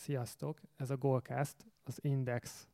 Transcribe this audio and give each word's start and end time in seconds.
Sziasztok! 0.00 0.60
Ez 0.76 0.90
a 0.90 0.96
Goalcast, 0.96 1.56
az 1.84 1.98
Index 2.00 2.68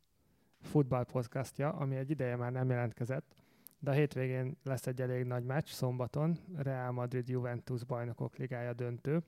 futball 0.60 1.04
podcastja, 1.04 1.72
ami 1.72 1.96
egy 1.96 2.10
ideje 2.10 2.36
már 2.36 2.52
nem 2.52 2.70
jelentkezett, 2.70 3.34
de 3.78 3.90
a 3.90 3.94
hétvégén 3.94 4.56
lesz 4.62 4.86
egy 4.86 5.00
elég 5.00 5.24
nagy 5.24 5.44
meccs, 5.44 5.68
szombaton, 5.68 6.38
Real 6.56 6.92
Madrid-Juventus 6.92 7.84
bajnokok 7.84 8.36
ligája 8.36 8.72
döntő. 8.72 9.22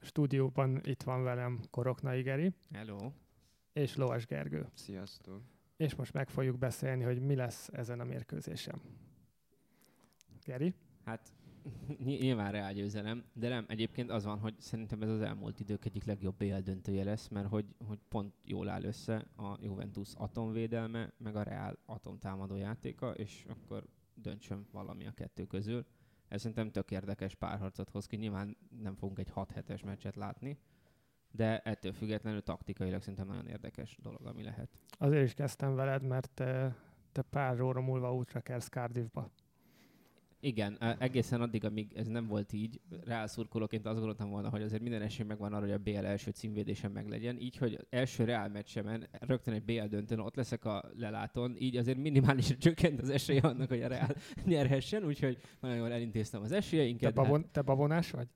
A 0.00 0.04
stúdióban 0.04 0.80
itt 0.84 1.02
van 1.02 1.22
velem 1.22 1.60
Korokna 1.70 2.14
Igeri. 2.14 2.54
Hello. 2.72 3.12
És 3.72 3.96
Loas 3.96 4.26
Gergő. 4.26 4.68
Sziasztok. 4.74 5.42
És 5.76 5.94
most 5.94 6.12
meg 6.12 6.28
fogjuk 6.28 6.58
beszélni, 6.58 7.02
hogy 7.02 7.20
mi 7.20 7.34
lesz 7.34 7.68
ezen 7.72 8.00
a 8.00 8.04
mérkőzésen. 8.04 8.80
Geri? 10.44 10.74
Hát 11.04 11.32
nyilván 12.04 12.52
Real 12.52 12.72
győzelem, 12.72 13.24
de 13.32 13.48
nem, 13.48 13.64
egyébként 13.68 14.10
az 14.10 14.24
van, 14.24 14.38
hogy 14.38 14.54
szerintem 14.58 15.02
ez 15.02 15.08
az 15.08 15.20
elmúlt 15.20 15.60
idők 15.60 15.84
egyik 15.84 16.04
legjobb 16.04 16.36
BL 16.36 16.92
lesz, 17.02 17.28
mert 17.28 17.48
hogy, 17.48 17.66
hogy 17.86 17.98
pont 18.08 18.34
jól 18.44 18.68
áll 18.68 18.82
össze 18.82 19.26
a 19.36 19.56
Juventus 19.60 20.14
atomvédelme, 20.14 21.12
meg 21.18 21.36
a 21.36 21.42
Real 21.42 21.78
atomtámadó 21.86 22.56
játéka, 22.56 23.10
és 23.10 23.44
akkor 23.48 23.86
döntsön 24.14 24.66
valami 24.72 25.06
a 25.06 25.12
kettő 25.12 25.44
közül. 25.44 25.86
Ez 26.28 26.40
szerintem 26.40 26.70
tök 26.70 26.90
érdekes 26.90 27.34
párharcot 27.34 27.90
hoz 27.90 28.06
ki. 28.06 28.16
Nyilván 28.16 28.56
nem 28.82 28.94
fogunk 28.94 29.18
egy 29.18 29.30
6 29.30 29.52
7 29.52 29.84
meccset 29.84 30.16
látni, 30.16 30.58
de 31.30 31.58
ettől 31.58 31.92
függetlenül 31.92 32.42
taktikailag 32.42 33.00
szerintem 33.00 33.26
nagyon 33.26 33.46
érdekes 33.46 33.98
dolog, 34.02 34.26
ami 34.26 34.42
lehet. 34.42 34.68
Azért 34.90 35.24
is 35.24 35.34
kezdtem 35.34 35.74
veled, 35.74 36.02
mert 36.02 36.30
te, 36.30 36.76
te 37.12 37.22
pár 37.22 37.60
óra 37.60 37.80
múlva 37.80 38.14
útra 38.14 38.40
kersz 38.40 38.68
Cardiffba. 38.68 39.30
Igen, 40.46 40.78
egészen 40.98 41.40
addig, 41.40 41.64
amíg 41.64 41.92
ez 41.96 42.06
nem 42.06 42.26
volt 42.26 42.52
így, 42.52 42.80
rászurkolóként 43.04 43.86
azt 43.86 43.96
gondoltam 43.96 44.30
volna, 44.30 44.48
hogy 44.48 44.62
azért 44.62 44.82
minden 44.82 45.02
esély 45.02 45.26
megvan 45.26 45.52
arra, 45.52 45.64
hogy 45.64 45.72
a 45.72 45.78
BL 45.78 46.06
első 46.06 46.30
címvédésen 46.30 46.90
meglegyen. 46.90 47.38
Így, 47.38 47.56
hogy 47.56 47.86
első 47.90 48.24
Real 48.24 48.48
meccsemen 48.48 49.08
rögtön 49.20 49.54
egy 49.54 49.62
BL 49.62 49.84
döntőn 49.84 50.18
ott 50.18 50.36
leszek 50.36 50.64
a 50.64 50.84
leláton, 50.96 51.56
így 51.58 51.76
azért 51.76 51.98
minimálisan 51.98 52.58
csökkent 52.66 53.00
az 53.00 53.08
esélye 53.08 53.40
annak, 53.40 53.68
hogy 53.68 53.82
a 53.82 53.88
Real 53.88 54.08
nyerhessen, 54.44 55.04
úgyhogy 55.04 55.38
nagyon 55.60 55.76
jól 55.76 55.92
elintéztem 55.92 56.42
az 56.42 56.52
esélyeinket. 56.52 57.14
Te, 57.14 57.20
babon, 57.20 57.40
hát, 57.40 57.50
te 57.50 57.62
babonás 57.62 58.10
vagy? 58.10 58.28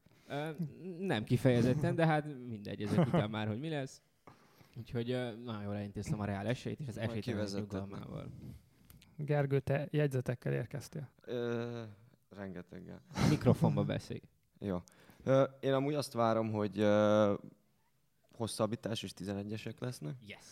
nem 0.99 1.25
kifejezetten, 1.25 1.95
de 1.95 2.06
hát 2.06 2.27
mindegy, 2.49 2.83
ezek 2.83 3.06
után 3.06 3.31
már, 3.31 3.47
hogy 3.47 3.59
mi 3.59 3.69
lesz. 3.69 4.03
Úgyhogy 4.77 5.06
nagyon 5.45 5.62
jól 5.62 5.75
elintéztem 5.75 6.21
a 6.21 6.25
Real 6.25 6.47
esélyt, 6.47 6.81
és 6.81 6.89
az 6.89 6.99
esélyt 6.99 7.55
nyugalmával. 7.56 8.31
Gergő, 9.17 9.61
te 9.61 9.89
jegyzetekkel 9.91 10.53
érkeztél? 10.53 11.11
Ö, 11.25 11.83
rengeteggel. 12.31 13.03
Mikrofonba 13.28 13.84
beszélj. 13.84 14.20
Jó. 14.59 14.83
Én 15.61 15.73
amúgy 15.73 15.95
azt 15.95 16.12
várom, 16.12 16.53
hogy 16.53 16.87
hosszabbítás 18.33 19.03
és 19.03 19.12
11-esek 19.17 19.78
lesznek. 19.78 20.14
Yes. 20.27 20.45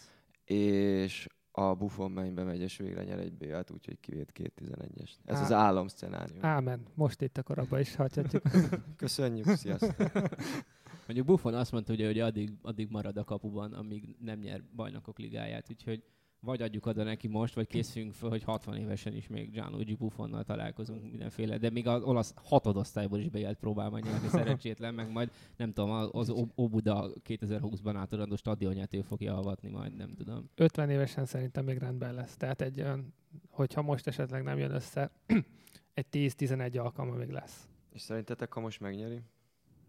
És 0.45 1.27
a 1.53 1.75
Buffon 1.75 2.11
mennybe 2.11 2.43
megy, 2.43 2.61
és 2.61 2.77
végre 2.77 3.05
nyer 3.05 3.19
egy 3.19 3.33
B-t, 3.33 3.71
úgyhogy 3.71 4.01
kivét 4.01 4.33
két 4.33 4.53
11-est. 4.65 5.13
Ez 5.25 5.37
Á- 5.37 5.43
az 5.43 5.53
álom 5.53 5.89
szcenárium. 5.89 6.45
Ámen. 6.45 6.87
Most 6.95 7.23
itt 7.23 7.39
akkor 7.39 7.59
abba 7.59 7.81
is 7.81 7.95
hagyhatjuk. 7.95 8.43
Köszönjük, 8.97 9.47
sziasztok. 9.47 9.97
Mondjuk 11.07 11.27
Buffon 11.27 11.55
azt 11.55 11.73
mondta, 11.73 11.93
ugye, 11.93 12.07
hogy 12.07 12.21
addig, 12.21 12.53
addig 12.63 12.89
marad 12.91 13.17
a 13.17 13.25
kapuban, 13.25 13.73
amíg 13.73 14.17
nem 14.21 14.39
nyer 14.39 14.63
bajnokok 14.75 15.19
ligáját, 15.19 15.71
úgyhogy 15.71 16.03
vagy 16.41 16.63
adjuk 16.63 16.87
oda 16.87 17.03
neki 17.03 17.29
most, 17.29 17.55
vagy 17.55 17.67
készülünk 17.67 18.13
fel, 18.13 18.29
hogy 18.29 18.43
60 18.43 18.77
évesen 18.77 19.15
is 19.15 19.29
még 19.29 19.51
Gianluigi 19.51 19.95
Buffonnal 19.95 20.45
találkozunk 20.45 21.03
mindenféle, 21.03 21.59
de 21.59 21.71
még 21.71 21.87
az 21.87 22.03
olasz 22.03 22.35
hatodosztályból 22.37 23.19
is 23.19 23.29
beélt 23.29 23.59
próbál 23.59 23.91
majd 23.91 24.05
nyerni 24.05 24.29
szerencsétlen, 24.39 24.95
meg 24.95 25.11
majd 25.11 25.31
nem 25.57 25.73
tudom, 25.73 26.09
az 26.13 26.31
Obuda 26.55 27.11
2020-ban 27.29 27.93
átadandó 27.97 28.37
stadionját 28.37 28.95
ő 28.95 29.01
fogja 29.01 29.37
avatni 29.37 29.69
majd, 29.69 29.97
nem 29.97 30.15
tudom. 30.15 30.51
50 30.55 30.91
évesen 30.91 31.25
szerintem 31.25 31.65
még 31.65 31.79
rendben 31.79 32.15
lesz. 32.15 32.37
Tehát 32.37 32.61
egy 32.61 32.81
olyan, 32.81 33.15
hogyha 33.51 33.83
most 33.83 34.07
esetleg 34.07 34.43
nem 34.43 34.59
jön 34.59 34.71
össze, 34.71 35.11
egy 35.95 36.07
10-11 36.13 36.81
alkalma 36.81 37.15
még 37.15 37.31
lesz. 37.31 37.69
És 37.93 38.01
szerintetek, 38.01 38.53
ha 38.53 38.61
most 38.61 38.81
megnyeri? 38.81 39.21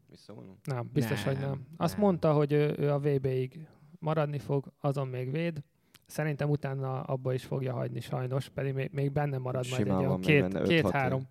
Visszavonom? 0.10 0.58
Nem, 0.64 0.90
biztos, 0.94 1.24
nem, 1.24 1.34
hogy 1.34 1.44
nem. 1.44 1.68
Azt 1.78 1.94
nem. 1.94 2.02
mondta, 2.06 2.34
hogy 2.34 2.52
ő, 2.52 2.76
ő 2.78 2.92
a 2.92 3.00
VB-ig 3.00 3.68
maradni 4.00 4.40
fog, 4.40 4.72
azon 4.80 5.08
még 5.08 5.32
véd, 5.32 5.64
Szerintem 6.10 6.50
utána 6.50 7.02
abba 7.02 7.34
is 7.34 7.46
fogja 7.46 7.74
hagyni 7.74 8.00
sajnos, 8.00 8.50
pedig 8.50 8.74
még, 8.74 8.90
még 8.94 9.12
benne 9.12 9.38
marad 9.38 9.66
majd 9.70 9.88
egy 9.88 9.94
olyan 9.94 10.20
két, 10.20 10.62
két-három, 10.62 11.22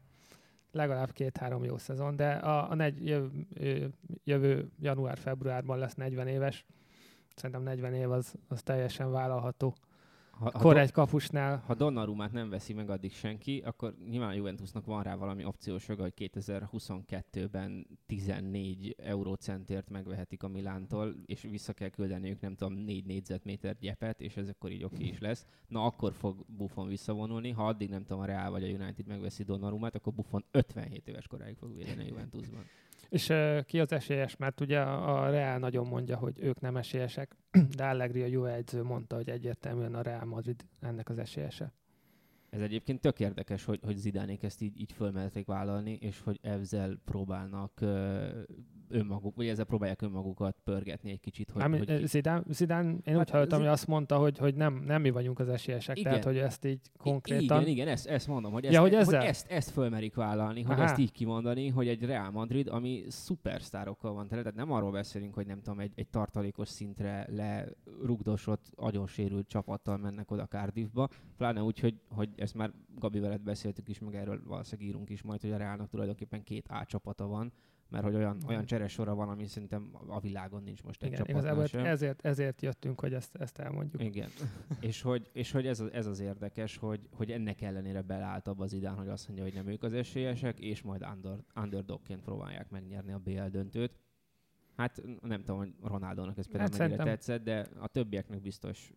legalább 0.73 1.13
két-három 1.13 1.65
jó 1.65 1.79
szezon, 1.79 2.17
de 2.17 2.31
a, 2.31 2.71
a 2.71 2.75
negy, 2.75 3.07
jövő, 3.07 3.31
jövő 4.25 4.71
január-februárban 4.81 5.79
lesz 5.79 5.95
40 5.95 6.27
éves. 6.27 6.65
Szerintem 7.35 7.63
40 7.63 7.95
év 7.95 8.11
az, 8.11 8.35
az 8.49 8.63
teljesen 8.63 9.11
vállalható 9.11 9.75
ha, 10.39 10.59
ha 10.59 10.79
egy 10.79 10.93
kapusnál. 10.93 11.63
Ha 11.67 11.75
Donnarumát 11.75 12.33
nem 12.33 12.51
veszi 12.51 12.73
meg 12.73 12.91
addig 12.91 13.13
senki, 13.13 13.63
akkor 13.65 13.95
nyilván 14.09 14.29
a 14.29 14.33
Juventusnak 14.33 14.85
van 14.85 15.03
rá 15.03 15.17
valami 15.17 15.45
opciós 15.45 15.89
joga, 15.89 16.03
hogy 16.03 16.31
2022-ben 16.35 17.87
14 18.07 18.95
eurócentért 18.99 19.91
megvehetik 19.91 20.43
a 20.43 20.49
Milántól, 20.49 21.15
és 21.27 21.43
vissza 21.43 21.73
kell 21.73 21.89
küldeniük, 21.89 22.41
nem 22.41 22.55
tudom, 22.55 22.75
4 22.75 23.05
négyzetméter 23.05 23.77
gyepet, 23.81 24.21
és 24.21 24.37
ez 24.37 24.49
akkor 24.49 24.71
így 24.71 24.85
oké 24.85 25.05
is 25.05 25.19
lesz. 25.19 25.47
Na 25.69 25.85
akkor 25.85 26.13
fog 26.13 26.45
Buffon 26.47 26.89
visszavonulni, 26.89 27.51
ha 27.51 27.67
addig 27.67 27.89
nem 27.89 28.05
tudom, 28.05 28.23
a 28.23 28.25
Real 28.25 28.51
vagy 28.51 28.65
a 28.65 28.67
United 28.67 29.07
megveszi 29.07 29.43
Donnarumát, 29.43 29.95
akkor 29.95 30.13
Buffon 30.13 30.45
57 30.51 31.09
éves 31.09 31.27
koráig 31.27 31.57
fog 31.57 31.77
védeni 31.77 32.03
a 32.03 32.07
Juventusban. 32.07 32.65
És 33.09 33.29
uh, 33.29 33.65
ki 33.65 33.81
az 33.81 33.93
esélyes? 33.93 34.37
Mert 34.37 34.61
ugye 34.61 34.81
a 34.81 35.31
Real 35.31 35.59
nagyon 35.59 35.87
mondja, 35.87 36.17
hogy 36.17 36.39
ők 36.41 36.61
nem 36.61 36.77
esélyesek, 36.77 37.37
de 37.77 37.85
Allegri 37.85 38.23
a 38.23 38.27
jó 38.27 38.45
edző 38.45 38.83
mondta, 38.83 39.17
hogy 39.17 39.31
egyértelműen 39.31 39.95
a 39.95 40.03
Real 40.03 40.25
Madrid 40.25 40.65
ennek 40.81 41.09
az 41.09 41.19
esélyese. 41.19 41.73
Ez 42.51 42.61
egyébként 42.61 43.01
tök 43.01 43.21
érdekes, 43.21 43.65
hogy, 43.65 43.81
hogy 43.85 43.97
Zidánék 43.97 44.43
ezt 44.43 44.63
így, 44.63 44.81
így 44.81 44.93
fölmerték 44.93 45.47
vállalni, 45.47 45.99
és 46.01 46.21
hogy 46.21 46.39
ezzel 46.43 46.99
próbálnak 47.05 47.73
uh, 47.81 47.89
önmaguk, 48.91 49.37
vagy 49.37 49.47
ezzel 49.47 49.65
próbálják 49.65 50.03
önmagukat 50.03 50.57
pörgetni 50.65 51.11
egy 51.11 51.21
kicsit. 51.21 51.51
Hogy, 51.51 51.63
Ami, 51.63 51.79
hogy... 51.79 52.07
Zidán, 52.07 52.45
Zidán, 52.49 52.87
én 52.87 53.15
hát 53.15 53.19
úgy 53.19 53.31
hallottam, 53.31 53.59
hogy 53.59 53.69
azt 53.69 53.87
mondta, 53.87 54.17
hogy, 54.17 54.39
hogy 54.39 54.55
nem, 54.55 54.83
nem 54.87 55.01
mi 55.01 55.11
vagyunk 55.11 55.39
az 55.39 55.49
esélyesek, 55.49 55.99
igen. 55.99 56.11
tehát 56.11 56.27
hogy 56.27 56.39
ezt 56.39 56.65
így 56.65 56.81
konkrétan... 56.97 57.61
Igen, 57.61 57.73
igen, 57.73 57.89
ezt, 57.89 58.07
ezt 58.07 58.27
mondom, 58.27 58.53
hogy, 58.53 58.65
ezt, 58.65 58.75
ja, 58.75 58.81
hogy, 58.81 58.95
ezzel? 58.95 59.21
hogy 59.21 59.29
ezt, 59.29 59.51
ezt 59.51 59.71
fölmerik 59.71 60.15
vállalni, 60.15 60.63
hogy 60.63 60.75
Aha. 60.75 60.85
ezt 60.85 60.99
így 60.99 61.13
kimondani, 61.13 61.69
hogy 61.69 61.89
egy 61.89 62.05
Real 62.05 62.31
Madrid, 62.31 62.69
ami 62.69 63.05
szupersztárokkal 63.09 64.13
van 64.13 64.29
tele, 64.29 64.43
tehát 64.43 64.57
nem 64.57 64.73
arról 64.73 64.91
beszélünk, 64.91 65.35
hogy 65.35 65.47
nem 65.47 65.61
tudom, 65.61 65.81
egy, 65.81 65.93
egy 65.95 66.09
tartalékos 66.09 66.69
szintre 66.69 67.27
lerugdosott, 67.31 68.67
agyonsérült 68.77 69.49
csapattal 69.49 69.97
mennek 69.97 70.31
oda 70.31 70.47
Cardiffba, 70.47 71.09
pláne 71.37 71.63
úgy, 71.63 71.79
hogy, 71.79 71.95
hogy 72.09 72.29
ezt 72.41 72.55
már 72.55 72.73
Gabi 72.95 73.19
veled 73.19 73.41
beszéltük 73.41 73.89
is, 73.89 73.99
meg 73.99 74.15
erről 74.15 74.43
valószínűleg 74.45 74.89
írunk 74.91 75.11
is 75.11 75.23
majd, 75.23 75.41
hogy 75.41 75.53
a 75.53 75.57
Realnak 75.57 75.89
tulajdonképpen 75.89 76.43
két 76.43 76.69
A 76.69 76.85
csapata 76.85 77.27
van, 77.27 77.53
mert 77.89 78.05
hogy 78.05 78.15
olyan, 78.15 78.39
olyan 78.47 78.65
cseresora 78.65 79.15
van, 79.15 79.29
ami 79.29 79.47
szerintem 79.47 79.91
a 80.07 80.21
világon 80.21 80.63
nincs 80.63 80.83
most 80.83 81.03
egy 81.03 81.13
Igen, 81.13 81.67
sem. 81.67 81.85
Ezért, 81.85 82.25
ezért 82.25 82.63
jöttünk, 82.63 83.01
hogy 83.01 83.15
ezt, 83.15 83.35
ezt 83.35 83.59
elmondjuk. 83.59 84.03
Igen. 84.03 84.29
és 84.81 85.03
hogy, 85.03 85.31
és 85.33 85.51
hogy 85.51 85.67
ez, 85.67 85.81
az, 85.81 85.93
ez 85.93 86.07
az 86.07 86.21
érdekes, 86.21 86.77
hogy, 86.77 87.09
hogy 87.13 87.31
ennek 87.31 87.61
ellenére 87.61 88.03
beleállt 88.03 88.49
abba 88.49 88.65
az 88.65 88.73
idán, 88.73 88.95
hogy 88.95 89.09
azt 89.09 89.27
mondja, 89.27 89.45
hogy 89.45 89.55
nem 89.55 89.67
ők 89.67 89.83
az 89.83 89.93
esélyesek, 89.93 90.61
és 90.61 90.83
majd 90.83 91.07
under, 91.13 91.39
underdogként 91.63 92.23
próbálják 92.23 92.71
megnyerni 92.71 93.13
a 93.13 93.19
BL 93.19 93.49
döntőt. 93.51 93.99
Hát 94.79 95.03
nem 95.23 95.41
tudom, 95.41 95.59
hogy 95.59 95.75
Ronaldónak 95.83 96.39
ez 96.39 96.47
például 96.47 96.71
hát 96.71 96.79
mennyire 96.79 97.05
tetszett, 97.05 97.45
de 97.45 97.67
a 97.79 97.89
többieknek 97.89 98.41
biztos, 98.41 98.93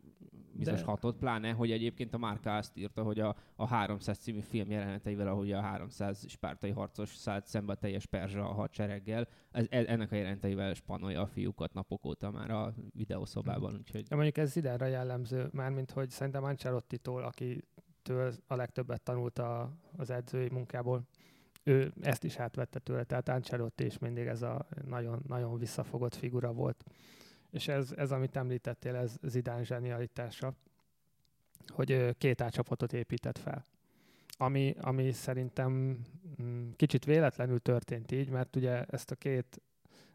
biztos 0.52 0.80
de... 0.80 0.86
hatott, 0.86 1.18
pláne, 1.18 1.52
hogy 1.52 1.72
egyébként 1.72 2.14
a 2.14 2.18
Márka 2.18 2.56
azt 2.56 2.78
írta, 2.78 3.04
hogy 3.04 3.20
a, 3.20 3.36
a 3.56 3.68
300 3.68 4.18
című 4.18 4.40
film 4.40 4.70
jeleneteivel, 4.70 5.28
ahogy 5.28 5.52
a 5.52 5.62
300 5.62 6.30
spártai 6.30 6.72
harcos 6.72 7.16
szállt 7.16 7.48
szembe 7.48 7.72
a 7.72 7.76
teljes 7.76 8.06
perzsa 8.06 8.50
a 8.50 8.54
hadsereggel, 8.54 9.28
ez, 9.52 9.66
e, 9.70 9.84
ennek 9.88 10.12
a 10.12 10.16
jelenteivel 10.16 10.74
spanolja 10.74 11.22
a 11.22 11.28
fiúkat 11.28 11.74
napok 11.74 12.06
óta 12.06 12.32
már 12.32 12.52
a 12.52 12.74
videószobában. 12.94 13.76
Úgyhogy... 13.78 14.04
De 14.08 14.16
mondjuk 14.16 14.38
ez 14.38 14.56
idénre 14.56 14.88
jellemző, 14.88 15.50
mármint 15.52 15.92
hogy 15.92 16.10
szerintem 16.10 16.44
Ancelotti-tól, 16.44 17.24
akitől 17.24 18.34
a 18.48 18.56
legtöbbet 18.56 19.02
tanult 19.02 19.40
a, 19.40 19.72
az 19.98 20.10
edzői 20.10 20.50
munkából, 20.50 21.08
ő 21.64 21.94
ezt 22.02 22.24
is 22.24 22.38
átvette 22.38 22.80
tőle, 22.80 23.04
tehát 23.04 23.30
Ancelotti 23.30 23.86
is 23.86 23.98
mindig 23.98 24.26
ez 24.26 24.42
a 24.42 24.68
nagyon, 24.88 25.24
nagyon 25.28 25.58
visszafogott 25.58 26.16
figura 26.16 26.54
volt. 26.54 26.84
És 27.50 27.68
ez, 27.68 27.92
ez 27.96 28.12
amit 28.12 28.36
említettél, 28.36 28.96
ez 28.96 29.18
Zidane 29.22 29.64
zsenialitása, 29.64 30.54
hogy 31.68 32.16
két 32.18 32.42
átcsapatot 32.42 32.94
épített 32.94 33.38
fel. 33.38 33.66
Ami, 34.38 34.76
ami 34.82 35.12
szerintem 35.12 36.00
mm, 36.42 36.70
kicsit 36.76 37.06
véletlenül 37.06 37.60
történt 37.60 38.12
így, 38.12 38.30
mert 38.30 38.56
ugye 38.56 38.84
ezt 38.84 39.12
a 39.12 39.16
két 39.16 39.62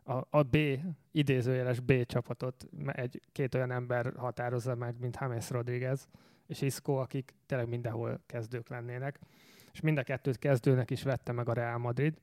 a, 0.02 0.26
a 0.30 0.42
B, 0.42 0.56
idézőjeles 1.10 1.80
B 1.80 2.06
csapatot 2.06 2.66
egy, 2.86 3.20
két 3.32 3.54
olyan 3.54 3.70
ember 3.70 4.12
határozza 4.16 4.74
meg, 4.74 4.94
mint 5.00 5.16
James 5.20 5.50
Rodriguez 5.50 6.08
és 6.46 6.60
Isco, 6.60 6.92
akik 6.92 7.34
tényleg 7.46 7.68
mindenhol 7.68 8.20
kezdők 8.26 8.68
lennének 8.68 9.18
és 9.76 9.82
mind 9.82 9.98
a 9.98 10.02
kettőt 10.02 10.38
kezdőnek 10.38 10.90
is 10.90 11.02
vette 11.02 11.32
meg 11.32 11.48
a 11.48 11.52
Real 11.52 11.78
Madrid, 11.78 12.14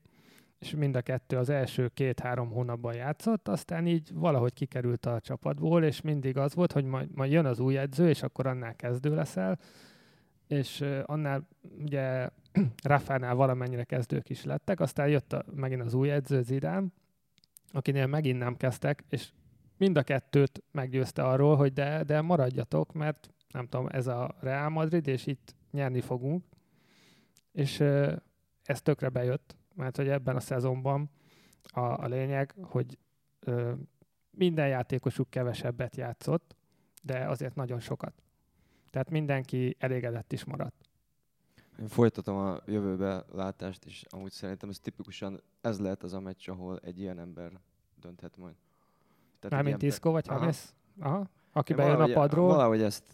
és 0.58 0.74
mind 0.74 0.96
a 0.96 1.00
kettő 1.00 1.36
az 1.36 1.48
első 1.48 1.88
két-három 1.88 2.50
hónapban 2.50 2.94
játszott, 2.94 3.48
aztán 3.48 3.86
így 3.86 4.12
valahogy 4.14 4.52
kikerült 4.52 5.06
a 5.06 5.20
csapatból, 5.20 5.84
és 5.84 6.00
mindig 6.00 6.36
az 6.36 6.54
volt, 6.54 6.72
hogy 6.72 6.84
majd, 6.84 7.08
majd 7.14 7.32
jön 7.32 7.44
az 7.44 7.58
új 7.58 7.78
edző, 7.78 8.08
és 8.08 8.22
akkor 8.22 8.46
annál 8.46 8.76
kezdő 8.76 9.14
leszel, 9.14 9.58
és 10.46 10.84
annál 11.04 11.48
ugye 11.78 12.28
Raffánál 12.82 13.34
valamennyire 13.34 13.84
kezdők 13.84 14.28
is 14.28 14.44
lettek, 14.44 14.80
aztán 14.80 15.08
jött 15.08 15.32
a, 15.32 15.44
megint 15.54 15.82
az 15.82 15.94
új 15.94 16.10
edző, 16.10 16.42
Zidán, 16.42 16.92
akinél 17.72 18.06
megint 18.06 18.38
nem 18.38 18.56
kezdtek, 18.56 19.04
és 19.08 19.30
mind 19.76 19.96
a 19.96 20.02
kettőt 20.02 20.62
meggyőzte 20.70 21.22
arról, 21.22 21.56
hogy 21.56 21.72
de, 21.72 22.02
de 22.02 22.20
maradjatok, 22.20 22.92
mert 22.92 23.30
nem 23.48 23.66
tudom, 23.66 23.86
ez 23.90 24.06
a 24.06 24.36
Real 24.40 24.68
Madrid, 24.68 25.06
és 25.06 25.26
itt 25.26 25.54
nyerni 25.70 26.00
fogunk. 26.00 26.44
És 27.54 27.80
ez 28.62 28.82
tökre 28.82 29.08
bejött, 29.08 29.56
mert 29.74 29.96
hogy 29.96 30.08
ebben 30.08 30.36
a 30.36 30.40
szezonban 30.40 31.10
a, 31.62 31.80
a 31.80 32.06
lényeg, 32.06 32.54
hogy 32.60 32.98
uh, 33.46 33.72
minden 34.30 34.68
játékosuk 34.68 35.30
kevesebbet 35.30 35.96
játszott, 35.96 36.56
de 37.02 37.28
azért 37.28 37.54
nagyon 37.54 37.80
sokat. 37.80 38.22
Tehát 38.90 39.10
mindenki 39.10 39.76
elégedett 39.78 40.32
is 40.32 40.44
maradt. 40.44 40.88
Én 41.80 41.88
folytatom 41.88 42.36
a 42.36 42.58
jövőbe 42.66 43.24
látást, 43.32 43.84
és 43.84 44.04
amúgy 44.08 44.30
szerintem 44.30 44.68
ez 44.68 44.78
tipikusan 44.78 45.40
ez 45.60 45.80
lehet 45.80 46.02
az 46.02 46.12
a 46.12 46.20
meccs, 46.20 46.48
ahol 46.48 46.78
egy 46.78 47.00
ilyen 47.00 47.18
ember 47.18 47.52
dönthet 48.00 48.36
majd. 48.36 48.54
Mármint 49.48 49.82
Isco 49.82 50.10
vagy. 50.10 50.26
James? 50.26 50.74
Aha. 50.98 51.28
Aki 51.52 51.74
bejön 51.74 52.00
a 52.00 52.12
padról, 52.12 52.46
Valahogy 52.46 52.82
ezt... 52.82 53.04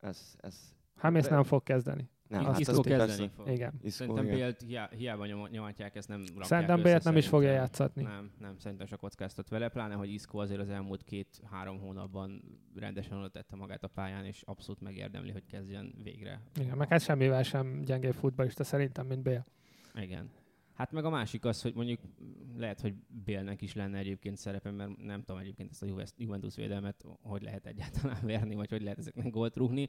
Ez, 0.00 0.34
ez 0.40 0.74
de- 1.02 1.30
nem 1.30 1.42
fog 1.42 1.62
kezdeni. 1.62 2.10
Nem, 2.32 2.44
Hát 2.44 2.68
ez 2.68 2.78
kezdeni 2.80 3.28
fog. 3.36 3.48
Igen. 3.48 3.72
Isco, 3.82 4.04
Szerintem. 4.04 4.24
Bélt 4.36 4.62
hiá- 4.62 4.92
hiába 4.92 5.26
nyom- 5.26 5.50
nyomatják, 5.50 5.96
ezt 5.96 6.08
nem 6.08 6.20
rakják 6.20 6.44
Szerintem 6.44 6.82
Bélt 6.82 7.04
nem 7.04 7.16
is 7.16 7.28
fogja 7.28 7.50
játszatni. 7.50 8.02
Nem, 8.02 8.30
nem, 8.38 8.58
szerintem 8.58 8.86
se 8.86 8.96
kockáztat 8.96 9.48
vele, 9.48 9.68
pláne, 9.68 9.94
hogy 9.94 10.12
Isco 10.12 10.38
azért 10.38 10.60
az 10.60 10.68
elmúlt 10.68 11.02
két-három 11.02 11.78
hónapban 11.78 12.42
rendesen 12.74 13.18
oda 13.18 13.28
tette 13.28 13.56
magát 13.56 13.82
a 13.84 13.88
pályán, 13.88 14.24
és 14.24 14.42
abszolút 14.42 14.80
megérdemli, 14.80 15.30
hogy 15.30 15.46
kezdjen 15.46 15.94
végre. 16.02 16.40
Igen, 16.60 16.76
meg 16.76 16.88
hát 16.88 17.02
semmivel 17.02 17.42
sem 17.42 17.82
gyengébb 17.84 18.14
futballista 18.14 18.64
szerintem, 18.64 19.06
mint 19.06 19.22
Bél. 19.22 19.44
Igen. 19.94 20.30
Hát 20.74 20.92
meg 20.92 21.04
a 21.04 21.10
másik 21.10 21.44
az, 21.44 21.62
hogy 21.62 21.74
mondjuk 21.74 22.00
lehet, 22.56 22.80
hogy 22.80 22.94
Bélnek 23.24 23.62
is 23.62 23.74
lenne 23.74 23.98
egyébként 23.98 24.36
szerepe, 24.36 24.70
mert 24.70 24.96
nem 25.02 25.20
tudom 25.22 25.40
egyébként 25.40 25.70
ezt 25.70 25.82
a 25.82 25.86
Juve- 25.86 26.14
Juventus 26.16 26.54
védelmet, 26.54 27.04
hogy 27.22 27.42
lehet 27.42 27.66
egyáltalán 27.66 28.18
verni, 28.26 28.54
vagy 28.54 28.70
hogy 28.70 28.82
lehet 28.82 28.98
ezeknek 28.98 29.30
gólt 29.30 29.56
rúgni. 29.56 29.88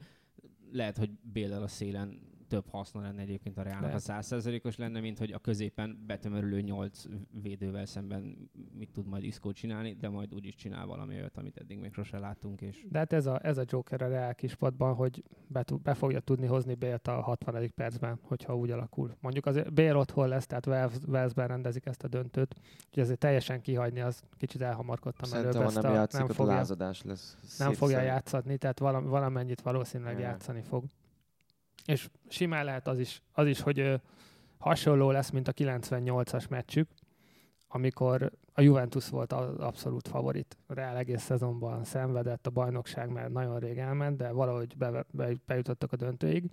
Lehet, 0.71 0.97
hogy 0.97 1.09
Béllel 1.21 1.63
a 1.63 1.67
szélen 1.67 2.19
több 2.53 2.69
haszna 2.69 3.01
lenne 3.01 3.21
egyébként 3.21 3.57
a 3.57 3.61
Reálnak, 3.61 3.81
ha 3.81 3.87
Lehet. 3.87 4.01
százszerzelékos 4.01 4.75
lenne, 4.77 4.99
mint 4.99 5.17
hogy 5.17 5.31
a 5.31 5.39
középen 5.39 6.03
betömörülő 6.07 6.61
nyolc 6.61 7.03
védővel 7.41 7.85
szemben 7.85 8.49
mit 8.73 8.89
tud 8.91 9.07
majd 9.07 9.23
Isco 9.23 9.51
csinálni, 9.51 9.93
de 9.93 10.09
majd 10.09 10.33
úgyis 10.33 10.55
csinál 10.55 10.85
valami 10.85 11.15
olyat, 11.15 11.37
amit 11.37 11.57
eddig 11.57 11.79
még 11.79 11.93
sose 11.93 12.19
láttunk, 12.19 12.61
és 12.61 12.85
De 12.89 12.97
hát 12.97 13.13
ez 13.13 13.25
a, 13.25 13.39
ez 13.45 13.57
a 13.57 13.63
Joker 13.67 14.01
a 14.01 14.07
Real 14.07 14.33
kispadban, 14.33 14.93
hogy 14.93 15.23
be, 15.47 15.63
be 15.83 15.93
fogja 15.93 16.19
tudni 16.19 16.45
hozni 16.45 16.75
Bélt 16.75 17.07
a 17.07 17.21
60. 17.21 17.71
percben, 17.75 18.19
hogyha 18.21 18.55
úgy 18.55 18.71
alakul. 18.71 19.15
Mondjuk 19.19 19.45
azért 19.45 19.73
Bél 19.73 19.97
otthon 19.97 20.27
lesz, 20.27 20.45
tehát 20.45 20.67
Wales, 20.67 20.91
Walesben 21.07 21.47
rendezik 21.47 21.85
ezt 21.85 22.03
a 22.03 22.07
döntőt, 22.07 22.55
úgyhogy 22.85 23.03
azért 23.03 23.19
teljesen 23.19 23.61
kihagyni, 23.61 23.99
az 23.99 24.23
kicsit 24.37 24.61
elhamarkodtam 24.61 25.31
előbb. 25.31 25.51
Szerintem, 25.51 25.61
ha 25.61 25.67
ezt 25.67 25.81
nem 25.81 25.91
a, 25.91 25.95
játszik, 25.95 26.19
nem 26.19 26.27
fogja, 26.27 26.65
lesz. 27.03 27.57
nem 27.57 27.73
fogja 27.73 28.01
játszatni, 28.01 28.57
tehát 28.57 28.79
valam, 28.79 29.05
valamennyit 29.05 29.61
valószínűleg 29.61 30.19
Ja. 30.19 30.25
játszani 30.25 30.61
fog. 30.61 30.83
És 31.85 32.09
simán 32.27 32.65
lehet 32.65 32.87
az 32.87 32.99
is, 32.99 33.21
az 33.31 33.47
is 33.47 33.61
hogy 33.61 33.79
ö, 33.79 33.95
hasonló 34.57 35.11
lesz, 35.11 35.29
mint 35.29 35.47
a 35.47 35.53
98-as 35.53 36.49
meccsük, 36.49 36.89
amikor 37.67 38.31
a 38.53 38.61
Juventus 38.61 39.09
volt 39.09 39.33
az 39.33 39.57
abszolút 39.59 40.07
favorit. 40.07 40.57
A 40.67 40.73
Real 40.73 40.97
egész 40.97 41.21
szezonban 41.21 41.83
szenvedett, 41.83 42.47
a 42.47 42.49
bajnokság 42.49 43.09
már 43.09 43.31
nagyon 43.31 43.59
rég 43.59 43.77
elment, 43.77 44.17
de 44.17 44.31
valahogy 44.31 44.77
be, 44.77 45.05
be, 45.11 45.33
bejutottak 45.45 45.91
a 45.91 45.95
döntőig. 45.95 46.43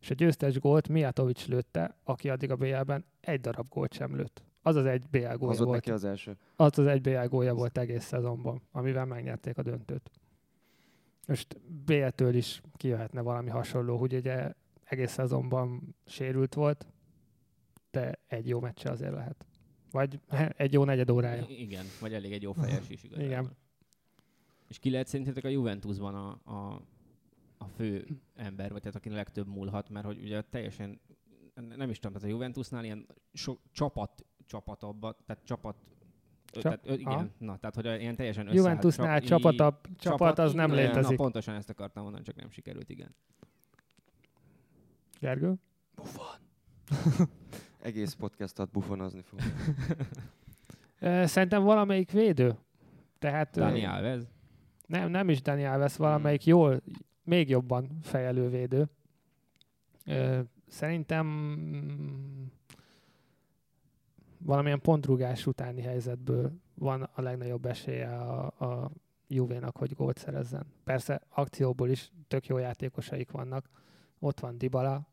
És 0.00 0.10
a 0.10 0.14
győztes 0.14 0.58
gólt 0.58 0.88
Mijatovic 0.88 1.46
lőtte, 1.46 1.96
aki 2.04 2.28
addig 2.30 2.50
a 2.50 2.56
BL-ben 2.56 3.04
egy 3.20 3.40
darab 3.40 3.68
gólt 3.68 3.92
sem 3.92 4.16
lőtt. 4.16 4.42
Az 4.62 4.76
az 4.76 4.84
egy 4.84 5.08
BL 5.10 5.18
gólja 5.18 5.32
Az 5.32 5.40
volt 5.40 5.58
volt. 5.58 5.70
neki 5.70 5.90
az 5.90 6.04
első. 6.04 6.36
Az 6.56 6.78
az 6.78 6.86
egy 6.86 7.00
BL 7.00 7.24
gólja 7.26 7.54
volt 7.54 7.78
egész 7.78 8.04
szezonban, 8.04 8.62
amivel 8.72 9.04
megnyerték 9.04 9.58
a 9.58 9.62
döntőt. 9.62 10.10
Most 11.28 11.60
BL-től 11.84 12.34
is 12.34 12.60
kijöhetne 12.76 13.20
valami 13.20 13.50
hasonló, 13.50 13.96
hogy 13.96 14.14
ugye 14.14 14.52
egész 14.84 15.12
szezonban 15.12 15.96
sérült 16.06 16.54
volt, 16.54 16.86
de 17.90 18.20
egy 18.26 18.48
jó 18.48 18.60
meccse 18.60 18.90
azért 18.90 19.12
lehet. 19.12 19.46
Vagy 19.90 20.20
egy 20.56 20.72
jó 20.72 20.84
negyed 20.84 21.10
órája. 21.10 21.46
Igen, 21.48 21.84
vagy 22.00 22.14
elég 22.14 22.32
egy 22.32 22.42
jó 22.42 22.52
fejes 22.52 22.90
is 22.90 23.02
igazából. 23.02 23.26
Igen. 23.26 23.56
És 24.68 24.78
ki 24.78 24.90
lehet 24.90 25.06
szerintetek 25.06 25.44
a 25.44 25.48
Juventusban 25.48 26.14
a, 26.14 26.40
a, 26.52 26.82
a 27.58 27.64
fő 27.64 28.06
ember, 28.34 28.72
vagy 28.72 28.80
tehát 28.80 28.96
aki 28.96 29.08
a 29.08 29.14
legtöbb 29.14 29.46
múlhat, 29.46 29.88
mert 29.88 30.06
hogy 30.06 30.22
ugye 30.22 30.42
teljesen, 30.42 31.00
nem 31.54 31.90
is 31.90 31.98
tudom, 31.98 32.12
tehát 32.12 32.28
a 32.28 32.32
Juventusnál 32.32 32.84
ilyen 32.84 33.06
so, 33.32 33.56
csapat 33.72 34.24
csapatabba, 34.46 35.16
tehát 35.26 35.44
csapat 35.44 35.76
Tehát, 36.50 36.80
ö, 36.86 36.92
igen, 36.92 37.32
na, 37.38 37.56
tehát 37.56 37.74
hogy 37.74 37.84
ilyen 38.00 38.16
teljesen 38.16 38.46
összeállt 38.46 38.58
Juventusnál 38.66 39.20
csap- 39.20 39.28
csapatabb, 39.28 39.86
í- 39.90 39.98
csapat 40.00 40.38
az 40.38 40.52
nem 40.52 40.72
igen, 40.72 40.84
létezik. 40.86 41.10
Na, 41.16 41.22
pontosan 41.22 41.54
ezt 41.54 41.70
akartam 41.70 42.02
mondani, 42.02 42.24
csak 42.24 42.36
nem 42.36 42.50
sikerült, 42.50 42.88
igen. 42.90 43.14
Gergő? 45.20 45.54
Egész 47.82 48.12
podcastot 48.14 48.70
bufonozni 48.70 49.22
fog. 49.22 49.38
Szerintem 51.26 51.62
valamelyik 51.62 52.10
védő. 52.10 52.56
Tehát 53.18 53.50
Dani 53.56 53.84
Alves? 53.84 54.22
nem, 54.86 55.10
nem 55.10 55.28
is 55.28 55.42
Dani 55.42 55.64
Alves, 55.64 55.96
Hmm. 55.96 56.04
valamelyik 56.06 56.44
jól, 56.46 56.80
még 57.22 57.48
jobban 57.48 57.98
fejelő 58.02 58.48
védő. 58.48 58.88
Szerintem 60.66 61.26
valamilyen 64.38 64.80
pontrugás 64.80 65.46
utáni 65.46 65.82
helyzetből 65.82 66.52
van 66.74 67.02
a 67.14 67.22
legnagyobb 67.22 67.66
esélye 67.66 68.08
a, 68.08 68.46
a 68.46 68.90
Juvénak, 69.28 69.76
hogy 69.76 69.94
gólt 69.94 70.18
szerezzen. 70.18 70.66
Persze 70.84 71.20
akcióból 71.28 71.88
is 71.88 72.12
tök 72.28 72.46
jó 72.46 72.58
játékosaik 72.58 73.30
vannak. 73.30 73.70
Ott 74.18 74.40
van 74.40 74.58
Dybala, 74.58 75.06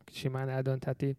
aki 0.00 0.14
simán 0.14 0.48
eldöntheti. 0.48 1.16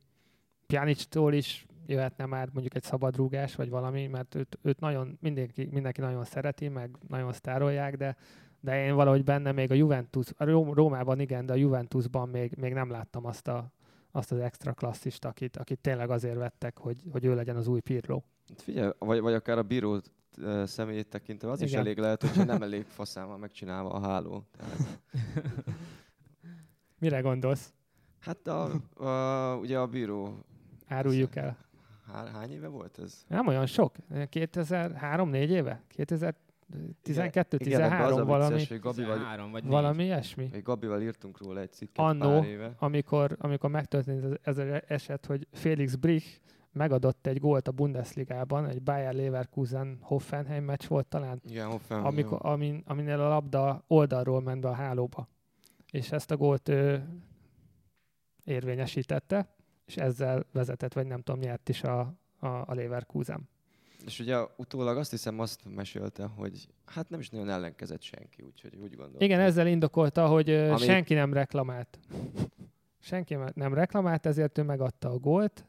Pjanictól 0.66 1.34
is 1.34 1.66
jöhetne 1.86 2.26
már 2.26 2.50
mondjuk 2.54 2.76
egy 2.76 2.84
szabadrúgás, 2.84 3.56
vagy 3.56 3.70
valami, 3.70 4.08
mert 4.08 4.36
őt, 4.36 4.60
őt 4.62 4.80
nagyon, 4.80 5.18
mindenki, 5.22 5.70
mindenki 5.72 6.02
nagyon 6.02 6.24
szereti, 6.24 6.68
meg 6.68 6.98
nagyon 7.08 7.34
sztárolják, 7.34 7.98
de, 7.98 8.16
de 8.60 8.86
én 8.86 8.96
valahogy 8.96 9.24
benne 9.24 9.52
még 9.52 9.72
a 9.72 9.74
Juventus, 9.74 10.26
a 10.38 10.44
Róm- 10.44 10.74
Rómában 10.74 11.20
igen, 11.20 11.46
de 11.46 11.54
a 11.54 11.56
Juventusban 11.56 12.30
még, 12.30 12.54
még 12.58 12.74
nem 12.74 12.90
láttam 12.90 13.26
azt, 13.26 13.48
a, 13.48 13.72
azt 14.16 14.32
az 14.32 14.40
extra 14.40 14.74
klasszist, 14.74 15.26
akit, 15.26 15.58
akit 15.58 15.80
tényleg 15.80 16.10
azért 16.10 16.36
vettek, 16.36 16.78
hogy, 16.78 16.98
hogy 17.12 17.26
ő 17.26 17.36
legyen 17.36 17.56
az 17.56 17.68
új 17.68 17.80
Pirlo. 17.80 18.22
Hát 18.50 18.62
figyelj, 18.62 18.92
vagy, 19.00 19.20
vagy 19.20 19.34
akár 19.34 19.58
a 19.58 19.64
bíró 19.64 20.02
személyét 20.64 21.08
tekintve, 21.08 21.50
az 21.50 21.62
Igen. 21.62 21.70
is 21.70 21.80
elég 21.80 21.98
lehet, 21.98 22.24
hogy 22.24 22.46
nem 22.46 22.62
elég 22.72 22.86
faszán 22.86 23.28
van 23.28 23.40
megcsinálva 23.40 23.90
a 23.90 24.00
háló. 24.00 24.44
Tehát... 24.58 25.00
Mire 27.00 27.20
gondolsz? 27.20 27.74
Hát 28.20 28.48
a, 28.48 28.72
a, 28.94 29.56
ugye 29.58 29.80
a 29.80 29.88
bíró... 29.88 30.46
Áruljuk 30.88 31.36
el. 31.36 31.58
Hány 32.34 32.52
éve 32.52 32.68
volt 32.68 33.00
ez? 33.00 33.24
Nem 33.28 33.48
olyan 33.48 33.66
sok. 33.66 33.96
2003-4 34.12 35.34
éve? 35.34 35.84
2000 35.88 36.36
12-13 37.04 38.24
valami. 38.26 38.56
Vicces, 38.56 38.80
Gabival, 38.80 39.14
13 39.18 39.52
vagy 39.52 39.64
4. 39.64 39.72
valami 39.72 40.04
ilyesmi. 40.04 40.50
Gabival 40.64 41.02
írtunk 41.02 41.38
róla 41.44 41.60
egy 41.60 41.72
cikket 41.72 42.06
Annó, 42.06 42.40
pár 42.40 42.48
éve. 42.48 42.76
Amikor, 42.80 43.36
amikor 43.40 43.70
megtörtént 43.70 44.40
ez 44.42 44.58
az 44.58 44.82
eset, 44.88 45.26
hogy 45.26 45.48
Felix 45.52 45.96
Brich 45.96 46.40
megadott 46.72 47.28
egy 47.28 47.40
gólt 47.40 47.68
a 47.68 47.72
Bundesligában, 47.72 48.66
egy 48.66 48.82
Bayer 48.82 49.14
Leverkusen 49.14 49.98
Hoffenheim 50.02 50.64
meccs 50.64 50.88
volt 50.88 51.06
talán, 51.06 51.42
Igen, 51.46 51.68
Hoffenheim, 51.68 52.08
amikor, 52.08 52.40
amin, 52.42 52.84
aminél 52.86 53.20
a 53.20 53.28
labda 53.28 53.84
oldalról 53.88 54.42
ment 54.42 54.62
be 54.62 54.68
a 54.68 54.74
hálóba. 54.74 55.28
És 55.92 56.12
ezt 56.12 56.32
a 56.32 56.38
gólt 56.38 56.70
ő 56.70 57.08
érvényesítette, 58.44 59.56
és 59.86 59.98
ezzel 59.98 60.46
vezetett, 60.52 60.94
vagy 60.94 61.08
nem 61.08 61.22
tudom, 61.22 61.40
nyert 61.40 61.70
is 61.70 61.84
a, 61.84 62.00
a, 62.40 62.48
a 62.48 62.74
Leverkusen. 62.74 63.50
És 64.06 64.20
ugye 64.20 64.38
utólag 64.56 64.98
azt 64.98 65.12
hiszem 65.12 65.40
azt 65.40 65.62
mesélte, 65.76 66.26
hogy 66.26 66.68
hát 66.86 67.10
nem 67.10 67.20
is 67.20 67.30
nagyon 67.30 67.50
ellenkezett 67.50 68.02
senki, 68.02 68.42
úgyhogy 68.42 68.76
úgy 68.76 68.96
gondolom. 68.96 69.22
Igen, 69.22 69.40
ezzel 69.40 69.68
indokolta, 69.68 70.28
hogy 70.28 70.50
Ami... 70.50 70.78
Senki 70.78 71.14
nem 71.14 71.34
reklamált. 71.34 72.00
Senki 73.00 73.38
nem 73.54 73.74
reklamált, 73.74 74.26
ezért 74.26 74.58
ő 74.58 74.64
megadta 74.64 75.10
a 75.10 75.18
gólt. 75.18 75.66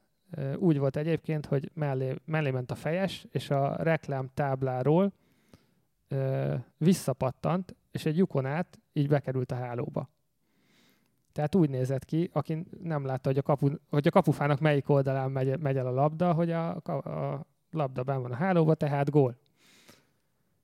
Úgy 0.57 0.79
volt 0.79 0.97
egyébként, 0.97 1.47
hogy 1.47 1.71
mellé, 1.75 2.15
mellé 2.25 2.51
ment 2.51 2.71
a 2.71 2.75
fejes, 2.75 3.27
és 3.31 3.51
a 3.51 3.77
reklám 3.77 4.31
tábláról 4.35 5.13
visszapattant, 6.77 7.77
és 7.91 8.07
egy 8.07 8.17
lyukon 8.17 8.47
át 8.47 8.79
így 8.93 9.09
bekerült 9.09 9.53
a 9.53 9.55
hálóba. 9.55 10.09
Tehát 11.33 11.55
úgy 11.55 11.71
nézett 11.71 12.05
ki, 12.05 12.31
aki 12.33 12.67
nem 12.83 13.05
látta, 13.05 13.29
hogy 13.29 13.39
a, 13.39 13.43
kapu, 13.43 13.69
hogy 13.91 14.07
a 14.07 14.11
kapufának 14.11 14.61
melyik 14.61 14.89
oldalán 14.89 15.31
megy, 15.31 15.59
megy 15.59 15.77
el 15.77 15.87
a 15.87 15.91
labda, 15.91 16.33
hogy 16.33 16.51
a, 16.51 16.75
a 16.75 17.47
labda 17.75 18.03
ben 18.03 18.23
van 18.23 18.33
a 18.33 18.37
hálóba, 18.37 18.75
tehát 18.75 19.11
gól. 19.11 19.37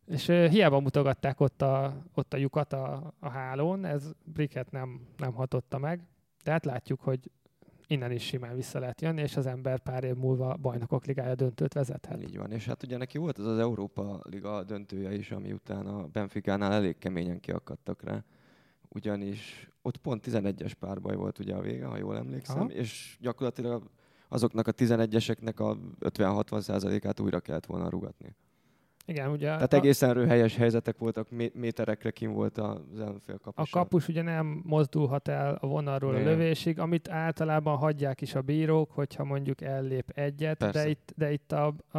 És 0.07 0.27
hiába 0.27 0.81
mutogatták 0.81 1.41
ott 1.41 1.63
a, 1.63 2.03
ott 2.15 2.35
a 2.35 2.37
lyukat 2.37 2.73
a, 2.73 3.15
a 3.19 3.29
hálón, 3.29 3.85
ez 3.85 4.13
Bricket 4.25 4.71
nem, 4.71 5.07
nem 5.17 5.33
hatotta 5.33 5.79
meg. 5.79 6.07
Tehát 6.43 6.65
látjuk, 6.65 7.01
hogy 7.01 7.31
innen 7.91 8.13
is 8.13 8.23
simán 8.25 8.55
vissza 8.55 8.79
lehet 8.79 9.01
jönni, 9.01 9.21
és 9.21 9.37
az 9.37 9.47
ember 9.47 9.79
pár 9.79 10.05
év 10.05 10.15
múlva 10.15 10.57
bajnokok 10.57 11.05
ligája 11.05 11.35
döntőt 11.35 11.73
vezethet. 11.73 12.23
Így 12.23 12.37
van, 12.37 12.53
és 12.53 12.67
hát 12.67 12.83
ugye 12.83 12.97
neki 12.97 13.19
volt 13.19 13.39
az 13.39 13.47
az 13.47 13.59
Európa 13.59 14.21
Liga 14.23 14.65
döntője 14.65 15.15
is, 15.15 15.31
ami 15.31 15.53
után 15.53 15.87
a 15.87 16.07
Benficánál 16.07 16.73
elég 16.73 16.99
keményen 16.99 17.41
kiakadtak 17.41 18.03
rá. 18.03 18.25
Ugyanis 18.89 19.71
ott 19.83 19.97
pont 19.97 20.27
11-es 20.27 20.73
párbaj 20.79 21.17
volt 21.17 21.39
ugye 21.39 21.55
a 21.55 21.61
vége, 21.61 21.87
ha 21.87 21.97
jól 21.97 22.17
emlékszem, 22.17 22.59
Aha. 22.59 22.69
és 22.69 23.17
gyakorlatilag 23.21 23.91
azoknak 24.33 24.67
a 24.67 24.73
11-eseknek 24.73 25.57
a 25.57 25.77
50-60%-át 26.01 27.21
újra 27.21 27.41
kellett 27.41 27.67
volna 27.67 27.89
rugatni. 27.89 28.37
Igen, 29.07 29.31
ugye... 29.31 29.47
Tehát 29.47 29.73
a... 29.73 29.77
egészen 29.77 30.15
röhelyes 30.15 30.57
helyzetek 30.57 30.99
voltak, 30.99 31.29
méterekre 31.53 32.11
kim 32.11 32.33
volt 32.33 32.59
az 32.59 33.01
ellenfél 33.01 33.39
kapus. 33.39 33.73
A 33.73 33.79
kapus 33.79 34.09
ugye 34.09 34.23
nem 34.23 34.63
mozdulhat 34.65 35.29
el 35.29 35.59
a 35.61 35.67
vonalról 35.67 36.15
Igen. 36.15 36.27
a 36.27 36.31
lövésig, 36.31 36.79
amit 36.79 37.09
általában 37.09 37.77
hagyják 37.77 38.21
is 38.21 38.35
a 38.35 38.41
bírók, 38.41 38.91
hogyha 38.91 39.25
mondjuk 39.25 39.61
ellép 39.61 40.11
egyet, 40.15 40.59
Persze. 40.59 40.83
de 40.83 40.89
itt, 40.89 41.13
de 41.17 41.33
itt 41.33 41.53
a, 41.53 41.75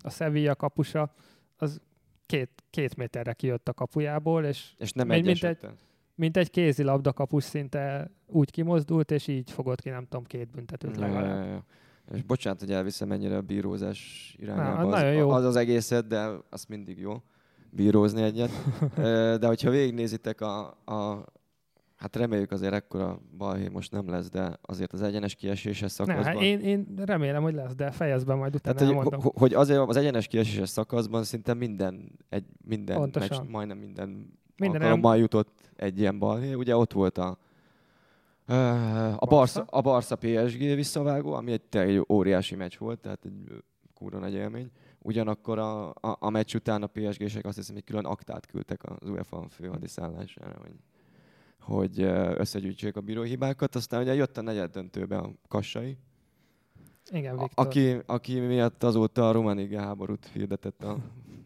a 0.00 0.10
Sevilla 0.10 0.54
kapusa 0.54 1.14
az 1.56 1.80
két, 2.26 2.50
két 2.70 2.96
méterre 2.96 3.32
kijött 3.32 3.68
a 3.68 3.72
kapujából, 3.72 4.44
és, 4.44 4.72
és 4.78 4.92
nem 4.92 5.10
egy 5.10 5.24
mint 5.24 5.44
egy, 5.44 5.58
mint 6.14 6.36
egy 6.36 6.50
kézilabda 6.50 7.12
kapus 7.12 7.44
szinte 7.44 8.10
úgy 8.26 8.50
kimozdult, 8.50 9.10
és 9.10 9.26
így 9.26 9.50
fogott 9.50 9.80
ki, 9.80 9.88
nem 9.88 10.06
tudom, 10.08 10.24
két 10.24 10.50
büntetőt 10.50 10.96
legalább. 10.96 11.24
Ja, 11.24 11.44
ja, 11.44 11.50
ja. 11.50 11.64
És 12.14 12.22
bocsánat, 12.22 12.60
hogy 12.60 12.72
elviszem 12.72 13.12
ennyire 13.12 13.36
a 13.36 13.40
bírózás 13.40 14.34
irányába 14.38 14.88
Na, 14.88 14.96
az, 14.96 15.14
jó. 15.14 15.30
az 15.30 15.44
az 15.44 15.56
egészet, 15.56 16.06
de 16.06 16.30
az 16.50 16.64
mindig 16.64 16.98
jó 16.98 17.22
bírózni 17.70 18.22
egyet. 18.22 18.50
de 19.40 19.46
hogyha 19.46 19.70
végignézitek 19.70 20.40
a, 20.40 20.66
a 20.84 21.24
Hát 21.96 22.16
reméljük 22.16 22.50
azért 22.50 22.72
ekkora 22.72 23.20
balhé 23.36 23.68
most 23.68 23.92
nem 23.92 24.08
lesz, 24.08 24.30
de 24.30 24.58
azért 24.62 24.92
az 24.92 25.02
egyenes 25.02 25.34
kieséses 25.34 25.92
szakaszban... 25.92 26.24
Ne, 26.24 26.30
hát 26.30 26.42
én, 26.42 26.60
én 26.60 26.86
remélem, 26.96 27.42
hogy 27.42 27.54
lesz, 27.54 27.74
de 27.74 27.90
fejezben 27.90 28.36
majd 28.36 28.54
utána 28.54 28.76
Tehát, 28.76 28.94
hogy, 28.94 29.30
hogy 29.34 29.54
azért 29.54 29.80
az 29.80 29.96
egyenes 29.96 30.26
kieséses 30.26 30.68
szakaszban 30.68 31.24
szinte 31.24 31.54
minden, 31.54 32.18
egy, 32.28 32.44
minden 32.64 33.10
meccs, 33.12 33.40
majdnem 33.48 33.78
minden, 33.78 34.38
minden 34.56 34.80
alkalommal 34.80 35.16
jutott 35.16 35.70
egy 35.76 35.98
ilyen 35.98 36.18
balhé. 36.18 36.52
Ugye 36.52 36.76
ott 36.76 36.92
volt 36.92 37.18
a 37.18 37.38
a 39.16 39.26
Barca, 39.26 39.64
a 39.66 39.80
Barca 39.80 40.16
PSG 40.16 40.58
visszavágó, 40.58 41.32
ami 41.32 41.52
egy, 41.52 41.62
egy 41.70 42.04
óriási 42.08 42.54
meccs 42.54 42.76
volt, 42.78 43.00
tehát 43.00 43.24
egy 43.24 43.62
kúra 43.94 44.18
nagy 44.18 44.34
élmény. 44.34 44.70
Ugyanakkor 44.98 45.58
a, 45.58 45.88
a, 45.88 46.16
a 46.18 46.30
meccs 46.30 46.54
után 46.54 46.82
a 46.82 46.86
PSG-sek 46.86 47.44
azt 47.44 47.56
hiszem, 47.56 47.74
hogy 47.74 47.84
külön 47.84 48.04
aktát 48.04 48.46
küldtek 48.46 48.84
az 48.84 49.08
UEFA 49.08 49.46
főhadiszállására, 49.50 50.58
hogy, 50.60 50.76
hogy 51.60 52.00
összegyűjtsék 52.38 52.96
a 52.96 53.00
bíróhibákat. 53.00 53.74
Aztán 53.74 54.02
ugye 54.02 54.14
jött 54.14 54.38
a 54.38 54.42
negyed 54.42 54.70
döntőbe 54.70 55.16
a 55.16 55.30
Kassai, 55.48 55.96
igen, 57.10 57.38
Viktor. 57.38 57.66
Aki, 57.66 57.96
aki 58.06 58.40
miatt 58.40 58.82
azóta 58.82 59.28
a 59.28 59.32
Romanige 59.32 59.80
háborút 59.80 60.26
hirdetett, 60.32 60.84
a, 60.84 60.98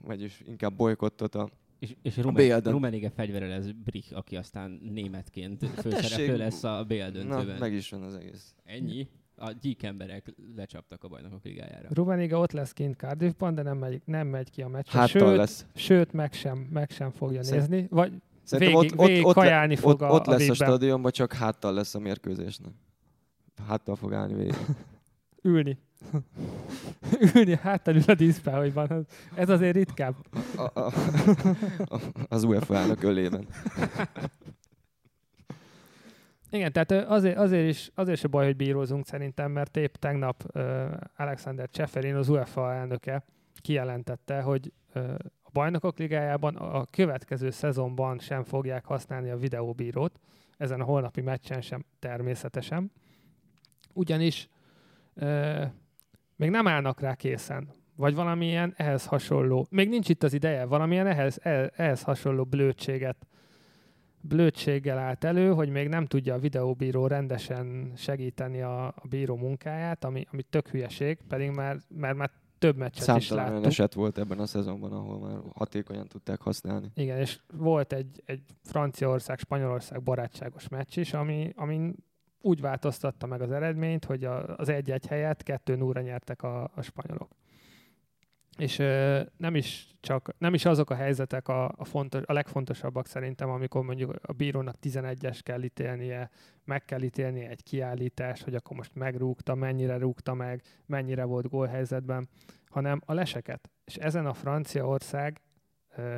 vagyis 0.06 0.42
inkább 0.46 0.72
bolykottot 0.72 1.34
a 1.34 1.48
és, 1.78 1.94
és 2.02 2.16
Rumen, 2.16 2.60
Rumenige 2.60 3.10
fegyvere 3.10 3.46
lesz 3.46 3.66
Brick, 3.84 4.16
aki 4.16 4.36
aztán 4.36 4.80
németként 4.92 5.62
hát 5.62 5.80
főszereplő 5.80 6.36
lesz 6.36 6.64
a 6.64 6.84
BL 6.88 6.94
döntőben. 6.94 7.46
Na, 7.46 7.58
meg 7.58 7.72
is 7.72 7.90
van 7.90 8.02
az 8.02 8.14
egész. 8.14 8.54
Ennyi? 8.64 9.08
A 9.36 9.52
gyík 9.60 9.82
emberek 9.82 10.34
lecsaptak 10.56 11.04
a 11.04 11.08
bajnokok 11.08 11.44
ligájára. 11.44 11.88
Rummenigge 11.92 12.36
ott 12.36 12.52
lesz 12.52 12.72
kint 12.72 12.96
Cardiffban, 12.96 13.54
de 13.54 13.62
nem 13.62 13.78
megy, 13.78 14.00
nem 14.04 14.26
megy 14.26 14.50
ki 14.50 14.62
a 14.62 14.68
meccsre. 14.68 14.98
Hát 14.98 15.08
sőt, 15.08 15.36
lesz. 15.36 15.66
sőt, 15.74 16.12
meg 16.12 16.32
sem, 16.32 16.58
meg 16.58 16.90
sem 16.90 17.10
fogja 17.10 17.42
Szerint, 17.42 17.68
nézni. 17.68 17.86
Vagy 17.90 18.12
végig, 18.50 18.74
ott, 18.76 18.90
végig 18.90 19.26
ott, 19.26 19.34
kajálni 19.34 19.72
ott, 19.72 19.80
fog 19.80 19.90
ott, 19.90 20.00
a, 20.00 20.10
ott 20.10 20.26
lesz 20.26 20.48
a, 20.48 20.50
a 20.50 20.54
stadionban, 20.54 21.10
csak 21.10 21.32
háttal 21.32 21.74
lesz 21.74 21.94
a 21.94 21.98
mérkőzésnek. 21.98 22.72
Háttal 23.66 23.96
fog 23.96 24.12
állni 24.12 24.34
végig. 24.34 24.56
Ülni. 25.42 25.78
Ülni 27.34 27.56
háttal 27.56 27.94
ül 27.94 28.02
a 28.06 28.14
díszpályában. 28.14 29.06
Ez 29.34 29.48
azért 29.48 29.74
ritkább. 29.74 30.14
A, 30.56 30.80
a, 30.80 30.92
a, 31.84 32.00
az 32.28 32.42
UEFA 32.42 32.76
elnök 32.76 33.02
ölében. 33.02 33.46
Igen, 36.50 36.72
tehát 36.72 36.90
azért, 36.90 37.36
azért, 37.36 37.68
is, 37.68 37.90
azért 37.94 38.20
se 38.20 38.28
baj, 38.28 38.44
hogy 38.44 38.56
bírózunk 38.56 39.06
szerintem, 39.06 39.52
mert 39.52 39.76
épp 39.76 39.94
tegnap 39.94 40.44
uh, 40.54 40.90
Alexander 41.16 41.70
Cseferin, 41.70 42.14
az 42.14 42.28
UEFA 42.28 42.72
elnöke 42.72 43.24
kijelentette, 43.60 44.40
hogy 44.40 44.72
uh, 44.94 45.14
a 45.42 45.50
bajnokok 45.52 45.98
ligájában 45.98 46.56
a 46.56 46.84
következő 46.84 47.50
szezonban 47.50 48.18
sem 48.18 48.44
fogják 48.44 48.84
használni 48.84 49.30
a 49.30 49.36
videóbírót, 49.36 50.20
ezen 50.56 50.80
a 50.80 50.84
holnapi 50.84 51.20
meccsen 51.20 51.60
sem 51.60 51.84
természetesen. 51.98 52.92
Ugyanis 53.92 54.48
uh, 55.14 55.64
még 56.38 56.50
nem 56.50 56.66
állnak 56.66 57.00
rá 57.00 57.14
készen, 57.14 57.68
vagy 57.96 58.14
valamilyen 58.14 58.74
ehhez 58.76 59.06
hasonló, 59.06 59.66
még 59.70 59.88
nincs 59.88 60.08
itt 60.08 60.22
az 60.22 60.32
ideje, 60.32 60.64
valamilyen 60.64 61.06
ehhez, 61.06 61.38
eh, 61.42 61.66
ehhez 61.76 62.02
hasonló 62.02 62.44
blödséget, 62.44 63.26
blödséggel 64.20 64.98
állt 64.98 65.24
elő, 65.24 65.52
hogy 65.52 65.68
még 65.68 65.88
nem 65.88 66.06
tudja 66.06 66.34
a 66.34 66.38
videóbíró 66.38 67.06
rendesen 67.06 67.92
segíteni 67.96 68.62
a, 68.62 68.86
a 68.86 69.02
bíró 69.08 69.36
munkáját, 69.36 70.04
ami, 70.04 70.26
ami 70.32 70.42
tök 70.42 70.68
hülyeség, 70.68 71.18
pedig 71.28 71.50
már, 71.50 71.76
már, 71.88 72.12
már 72.12 72.30
több 72.58 72.76
meccset 72.76 73.02
Számtalan 73.02 73.20
is 73.20 73.30
láttuk. 73.30 73.52
olyan 73.52 73.64
eset 73.64 73.94
volt 73.94 74.18
ebben 74.18 74.38
a 74.38 74.46
szezonban, 74.46 74.92
ahol 74.92 75.18
már 75.18 75.38
hatékonyan 75.54 76.06
tudták 76.06 76.40
használni. 76.40 76.90
Igen, 76.94 77.18
és 77.18 77.38
volt 77.52 77.92
egy, 77.92 78.22
egy 78.24 78.42
Franciaország-Spanyolország 78.64 80.02
barátságos 80.02 80.68
meccs 80.68 80.98
is, 80.98 81.12
ami, 81.12 81.52
amin 81.56 81.94
úgy 82.40 82.60
változtatta 82.60 83.26
meg 83.26 83.40
az 83.40 83.50
eredményt, 83.50 84.04
hogy 84.04 84.24
a, 84.24 84.56
az 84.56 84.68
egy-egy 84.68 85.06
helyet 85.06 85.42
kettő 85.42 85.76
núra 85.76 86.00
nyertek 86.00 86.42
a, 86.42 86.70
a 86.74 86.82
spanyolok. 86.82 87.30
És 88.58 88.78
ö, 88.78 89.20
nem 89.36 89.54
is 89.54 89.88
csak, 90.00 90.34
nem 90.38 90.54
is 90.54 90.64
azok 90.64 90.90
a 90.90 90.94
helyzetek 90.94 91.48
a, 91.48 91.72
a, 91.76 91.84
fontos, 91.84 92.22
a 92.24 92.32
legfontosabbak 92.32 93.06
szerintem, 93.06 93.50
amikor 93.50 93.84
mondjuk 93.84 94.14
a 94.22 94.32
bírónak 94.32 94.76
11-es 94.82 95.38
kell 95.42 95.62
ítélnie, 95.62 96.30
meg 96.64 96.84
kell 96.84 97.02
ítélnie 97.02 97.48
egy 97.48 97.62
kiállítás, 97.62 98.42
hogy 98.42 98.54
akkor 98.54 98.76
most 98.76 98.94
megrúgta, 98.94 99.54
mennyire 99.54 99.98
rúgta 99.98 100.34
meg, 100.34 100.62
mennyire 100.86 101.24
volt 101.24 101.48
gólhelyzetben, 101.48 102.28
hanem 102.68 103.00
a 103.04 103.12
leseket. 103.12 103.70
És 103.84 103.96
ezen 103.96 104.26
a 104.26 104.34
Franciaország, 104.34 105.40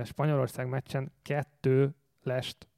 Spanyolország 0.05 0.69
meccsen 0.69 1.12
kettő 1.23 1.95
lest 2.23 2.70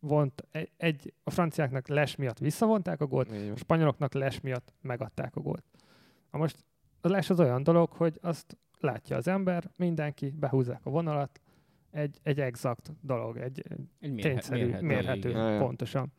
vont, 0.00 0.46
egy, 0.50 0.70
egy, 0.76 1.12
a 1.24 1.30
franciáknak 1.30 1.88
les 1.88 2.16
miatt 2.16 2.38
visszavonták 2.38 3.00
a 3.00 3.06
gólt, 3.06 3.30
a 3.30 3.56
spanyoloknak 3.56 4.12
les 4.14 4.40
miatt 4.40 4.74
megadták 4.80 5.36
a 5.36 5.40
gólt. 5.40 5.64
Na 6.30 6.38
most 6.38 6.64
a 7.00 7.08
les 7.08 7.30
az 7.30 7.40
olyan 7.40 7.62
dolog, 7.62 7.90
hogy 7.90 8.18
azt 8.22 8.56
látja 8.80 9.16
az 9.16 9.28
ember, 9.28 9.70
mindenki, 9.76 10.30
behúzzák 10.30 10.80
a 10.82 10.90
vonalat, 10.90 11.40
egy, 11.90 12.18
egy 12.22 12.40
exakt 12.40 12.92
dolog, 13.00 13.36
egy, 13.36 13.62
egy 14.00 14.12
mérhe, 14.12 14.28
tényszerű, 14.28 14.64
mérhető, 14.64 14.86
mérhető 14.86 15.28
igen. 15.28 15.58
pontosan. 15.58 16.12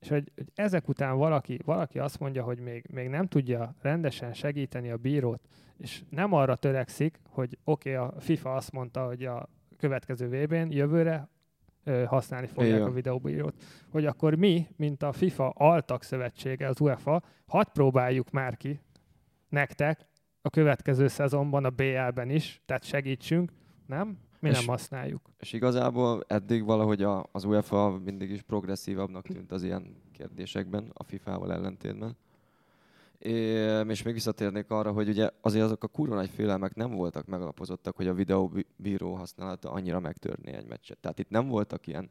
És 0.00 0.08
hogy, 0.08 0.30
hogy 0.34 0.46
ezek 0.54 0.88
után 0.88 1.16
valaki, 1.16 1.58
valaki 1.64 1.98
azt 1.98 2.18
mondja, 2.18 2.42
hogy 2.42 2.58
még, 2.58 2.86
még 2.90 3.08
nem 3.08 3.26
tudja 3.26 3.74
rendesen 3.80 4.32
segíteni 4.32 4.90
a 4.90 4.96
bírót, 4.96 5.48
és 5.76 6.02
nem 6.10 6.32
arra 6.32 6.56
törekszik, 6.56 7.20
hogy 7.28 7.58
oké, 7.64 7.96
okay, 7.96 8.08
a 8.08 8.20
FIFA 8.20 8.54
azt 8.54 8.72
mondta, 8.72 9.06
hogy 9.06 9.24
a 9.24 9.48
következő 9.76 10.28
VB-n 10.28 10.70
jövőre 10.70 11.28
használni 12.06 12.46
fogják 12.46 12.76
Igen. 12.76 12.88
a 12.88 12.92
videóbírót. 12.92 13.54
Hogy 13.90 14.06
akkor 14.06 14.34
mi, 14.34 14.66
mint 14.76 15.02
a 15.02 15.12
FIFA 15.12 15.48
altak 15.48 16.02
szövetsége, 16.02 16.68
az 16.68 16.80
UEFA, 16.80 17.22
hadd 17.46 17.66
próbáljuk 17.72 18.30
már 18.30 18.56
ki 18.56 18.80
nektek 19.48 20.08
a 20.42 20.50
következő 20.50 21.08
szezonban, 21.08 21.64
a 21.64 21.70
BL-ben 21.70 22.30
is, 22.30 22.62
tehát 22.66 22.84
segítsünk, 22.84 23.52
nem? 23.86 24.18
Mi 24.40 24.48
és, 24.48 24.58
nem 24.58 24.66
használjuk. 24.66 25.30
És 25.38 25.52
igazából 25.52 26.24
eddig 26.26 26.64
valahogy 26.64 27.02
a, 27.02 27.26
az 27.32 27.44
UEFA 27.44 27.98
mindig 28.04 28.30
is 28.30 28.42
progresszívabbnak 28.42 29.26
tűnt 29.26 29.52
az 29.52 29.62
ilyen 29.62 29.96
kérdésekben, 30.12 30.90
a 30.94 31.04
FIFA-val 31.04 31.52
ellentétben. 31.52 32.16
É, 33.20 33.80
és 33.88 34.02
még 34.02 34.14
visszatérnék 34.14 34.70
arra, 34.70 34.92
hogy 34.92 35.08
ugye 35.08 35.30
azért 35.40 35.64
azok 35.64 35.84
a 35.84 35.88
kurva 35.88 36.14
nagy 36.14 36.30
félelmek 36.30 36.74
nem 36.74 36.90
voltak 36.90 37.26
megalapozottak, 37.26 37.96
hogy 37.96 38.06
a 38.06 38.14
videóbíró 38.14 39.14
használata 39.14 39.70
annyira 39.70 40.00
megtörné 40.00 40.52
egy 40.52 40.66
meccset. 40.66 40.98
Tehát 40.98 41.18
itt 41.18 41.30
nem 41.30 41.48
voltak 41.48 41.86
ilyen 41.86 42.10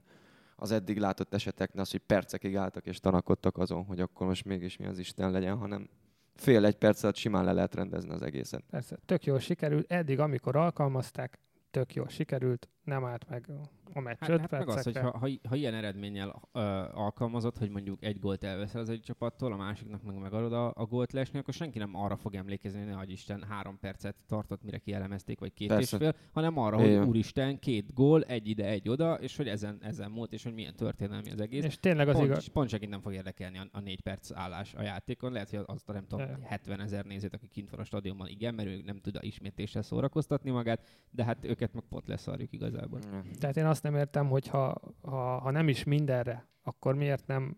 az 0.55 0.71
eddig 0.71 0.97
látott 0.97 1.33
eseteknél 1.33 1.81
az, 1.81 1.91
hogy 1.91 1.99
percekig 1.99 2.55
álltak 2.55 2.85
és 2.85 2.99
tanakodtak 2.99 3.57
azon, 3.57 3.85
hogy 3.85 3.99
akkor 3.99 4.27
most 4.27 4.45
mégis 4.45 4.77
mi 4.77 4.85
az 4.85 4.99
Isten 4.99 5.31
legyen, 5.31 5.57
hanem 5.57 5.89
fél 6.35 6.65
egy 6.65 6.75
perc 6.77 7.03
alatt 7.03 7.15
simán 7.15 7.43
le 7.43 7.51
lehet 7.51 7.75
rendezni 7.75 8.11
az 8.11 8.21
egészet. 8.21 8.63
Persze, 8.69 8.97
tök 9.05 9.25
jól 9.25 9.39
sikerült. 9.39 9.91
Eddig, 9.91 10.19
amikor 10.19 10.55
alkalmazták, 10.55 11.39
tök 11.71 11.93
jól 11.93 12.07
sikerült, 12.07 12.69
nem 12.89 13.05
állt 13.05 13.29
meg 13.29 13.49
a 13.93 13.99
meccs 13.99 14.17
hát, 14.19 14.39
hát 14.39 14.51
meg 14.51 14.69
az, 14.69 14.83
hogy 14.83 14.97
ha, 14.97 15.17
ha, 15.17 15.29
ha 15.47 15.55
ilyen 15.55 15.73
eredménnyel 15.73 16.41
ö, 16.51 16.59
alkalmazott, 16.93 17.57
hogy 17.57 17.69
mondjuk 17.69 18.03
egy 18.03 18.19
gólt 18.19 18.43
elveszel 18.43 18.81
az 18.81 18.89
egy 18.89 19.01
csapattól, 19.01 19.51
a 19.51 19.55
másiknak 19.55 20.03
meg 20.03 20.19
megadod 20.19 20.53
a, 20.53 20.73
a 20.75 20.85
gólt 20.85 21.11
lesni, 21.11 21.39
akkor 21.39 21.53
senki 21.53 21.77
nem 21.77 21.95
arra 21.95 22.15
fog 22.15 22.35
emlékezni, 22.35 22.91
hogy 22.91 23.11
Isten 23.11 23.43
három 23.49 23.79
percet 23.79 24.15
tartott, 24.27 24.63
mire 24.63 24.77
kielemezték, 24.77 25.39
vagy 25.39 25.53
két 25.53 25.67
Persze. 25.67 25.97
és 25.97 26.03
fél, 26.03 26.15
hanem 26.31 26.57
arra, 26.57 26.83
Igen. 26.83 26.97
hogy 26.99 27.07
úristen, 27.07 27.59
két 27.59 27.93
gól, 27.93 28.23
egy 28.23 28.47
ide, 28.47 28.65
egy 28.65 28.89
oda, 28.89 29.13
és 29.13 29.37
hogy 29.37 29.47
ezen, 29.47 29.77
ezen 29.81 30.11
múlt, 30.11 30.33
és 30.33 30.43
hogy 30.43 30.53
milyen 30.53 30.75
történelmi 30.75 31.31
az 31.31 31.39
egész. 31.39 31.63
És 31.63 31.79
tényleg 31.79 32.07
az 32.07 32.15
pont, 32.15 32.27
igaz. 32.27 32.47
Pont 32.47 32.69
csak 32.69 32.87
nem 32.87 33.01
fog 33.01 33.13
érdekelni 33.13 33.57
a, 33.57 33.67
a 33.71 33.79
négy 33.79 34.01
perc 34.01 34.31
állás 34.31 34.73
a 34.73 34.81
játékon. 34.81 35.31
Lehet, 35.31 35.49
hogy 35.49 35.59
azt 35.65 35.87
nem 35.87 36.07
tudom, 36.07 36.25
70 36.43 36.81
ezer 36.81 37.05
nézőt, 37.05 37.33
aki 37.33 37.47
kint 37.47 37.69
van 37.69 37.79
a 37.79 37.83
stadionban, 37.83 38.27
igen, 38.27 38.53
mert 38.55 38.67
ő 38.67 38.81
nem 38.85 38.99
tud 38.99 39.15
a 39.15 39.19
ismétéssel 39.21 39.81
szórakoztatni 39.81 40.51
magát, 40.51 40.87
de 41.11 41.23
hát 41.23 41.45
őket 41.45 41.73
meg 41.73 41.83
pont 41.89 42.07
leszarjuk 42.07 42.53
igazából. 42.79 42.99
Tehát 43.39 43.57
én 43.57 43.65
azt 43.65 43.83
nem 43.83 43.95
értem, 43.95 44.29
hogy 44.29 44.47
ha, 44.47 44.75
ha, 45.01 45.39
ha 45.39 45.51
nem 45.51 45.67
is 45.67 45.83
mindenre, 45.83 46.47
akkor 46.63 46.95
miért 46.95 47.27
nem 47.27 47.57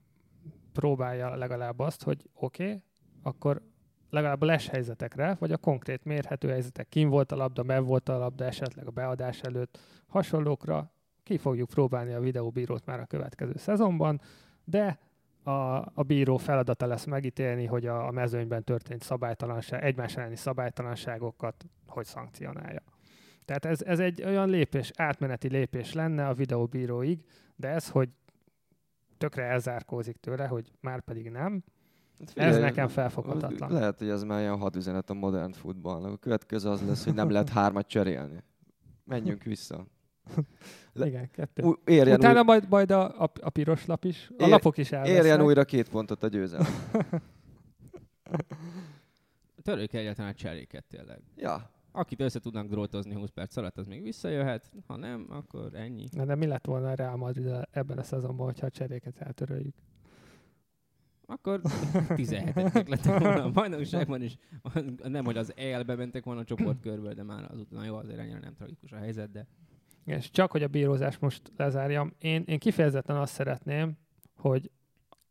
próbálja 0.73 1.35
legalább 1.35 1.79
azt, 1.79 2.03
hogy 2.03 2.29
oké, 2.33 2.63
okay, 2.63 2.83
akkor 3.23 3.61
legalább 4.09 4.41
a 4.41 4.45
les 4.45 4.67
helyzetekre, 4.67 5.35
vagy 5.39 5.51
a 5.51 5.57
konkrét 5.57 6.03
mérhető 6.03 6.47
helyzetek, 6.47 6.89
kim 6.89 7.09
volt 7.09 7.31
a 7.31 7.35
labda, 7.35 7.63
meg 7.63 7.85
volt 7.85 8.09
a 8.09 8.17
labda, 8.17 8.45
esetleg 8.45 8.87
a 8.87 8.91
beadás 8.91 9.41
előtt, 9.41 9.79
hasonlókra 10.07 10.91
ki 11.23 11.37
fogjuk 11.37 11.69
próbálni 11.69 12.13
a 12.13 12.19
videóbírót 12.19 12.85
már 12.85 12.99
a 12.99 13.05
következő 13.05 13.53
szezonban, 13.55 14.21
de 14.63 14.99
a, 15.43 15.51
a 15.93 16.03
bíró 16.07 16.37
feladata 16.37 16.85
lesz 16.85 17.05
megítélni, 17.05 17.65
hogy 17.65 17.85
a, 17.85 18.07
a 18.07 18.11
mezőnyben 18.11 18.63
történt 18.63 19.01
szabálytalanság, 19.01 19.83
egymás 19.83 20.17
elleni 20.17 20.35
szabálytalanságokat 20.35 21.65
hogy 21.87 22.05
szankcionálja. 22.05 22.81
Tehát 23.45 23.65
ez, 23.65 23.81
ez 23.81 23.99
egy 23.99 24.23
olyan 24.23 24.49
lépés, 24.49 24.91
átmeneti 24.95 25.47
lépés 25.47 25.93
lenne 25.93 26.27
a 26.27 26.33
videóbíróig, 26.33 27.23
de 27.55 27.67
ez, 27.67 27.89
hogy 27.89 28.09
tökre 29.17 29.43
elzárkózik 29.43 30.17
tőle, 30.17 30.47
hogy 30.47 30.71
már 30.79 31.01
pedig 31.01 31.29
nem, 31.29 31.63
hát 32.19 32.31
figyelj, 32.31 32.51
ez 32.51 32.57
nekem 32.57 32.87
felfoghatatlan. 32.87 33.71
Lehet, 33.71 33.97
hogy 33.97 34.09
ez 34.09 34.23
már 34.23 34.39
ilyen 34.41 34.57
hadüzenet 34.57 35.09
a 35.09 35.13
modern 35.13 35.51
futballnak. 35.51 36.11
A 36.11 36.17
következő 36.17 36.69
az 36.69 36.87
lesz, 36.87 37.03
hogy 37.03 37.13
nem 37.13 37.29
lehet 37.29 37.49
hármat 37.49 37.87
cserélni. 37.87 38.43
Menjünk 39.03 39.43
vissza. 39.43 39.85
Le, 40.93 41.07
Igen, 41.07 41.29
kettő. 41.31 41.63
Ú, 41.63 41.73
érjen 41.85 42.17
Utána 42.17 42.39
új... 42.39 42.45
majd, 42.45 42.69
majd 42.69 42.91
a, 42.91 43.21
a, 43.23 43.31
a 43.41 43.49
piros 43.49 43.85
lap 43.85 44.03
is, 44.03 44.31
a 44.37 44.43
Ér, 44.43 44.49
lapok 44.49 44.77
is 44.77 44.91
elvesznek. 44.91 45.17
Érjen 45.17 45.41
újra 45.41 45.63
két 45.63 45.89
pontot 45.89 46.23
a 46.23 46.27
győzelem. 46.27 46.67
Törők 49.63 49.93
egyáltalán 49.93 50.31
a 50.31 50.33
cseréket 50.33 50.85
tényleg. 50.85 51.21
Ja. 51.35 51.71
Akit 51.91 52.21
össze 52.21 52.39
tudnak 52.39 52.67
drótozni 52.67 53.13
20 53.13 53.29
perc 53.29 53.57
alatt, 53.57 53.77
az 53.77 53.87
még 53.87 54.01
visszajöhet, 54.01 54.71
ha 54.87 54.95
nem, 54.95 55.25
akkor 55.29 55.69
ennyi. 55.73 56.07
Na 56.11 56.25
de 56.25 56.35
mi 56.35 56.45
lett 56.45 56.65
volna 56.65 56.89
a 56.89 56.93
Real 56.93 57.15
Madrid 57.15 57.67
ebben 57.71 57.97
a 57.97 58.03
szezonban, 58.03 58.45
hogyha 58.45 58.65
a 58.65 58.69
cseréket 58.69 59.17
eltöröljük? 59.17 59.75
Akkor 61.25 61.61
17 62.15 62.87
lett 62.87 63.03
volna 63.03 63.43
a 63.43 63.51
bajnokságban 63.51 64.21
is. 64.21 64.37
Nem, 65.03 65.25
hogy 65.25 65.37
az 65.37 65.53
EL-be 65.55 65.95
mentek 65.95 66.23
volna 66.23 66.41
a 66.41 66.43
csoportkörből, 66.43 67.13
de 67.13 67.23
már 67.23 67.51
azután 67.51 67.85
jó, 67.85 67.95
azért 67.95 68.19
ennyire 68.19 68.39
nem 68.39 68.53
tragikus 68.53 68.91
a 68.91 68.97
helyzet, 68.97 69.31
de... 69.31 69.47
És 70.05 70.31
csak, 70.31 70.51
hogy 70.51 70.63
a 70.63 70.67
bírózás 70.67 71.17
most 71.17 71.51
lezárjam, 71.57 72.13
én, 72.19 72.43
én 72.45 72.59
kifejezetten 72.59 73.15
azt 73.15 73.33
szeretném, 73.33 73.97
hogy 74.35 74.71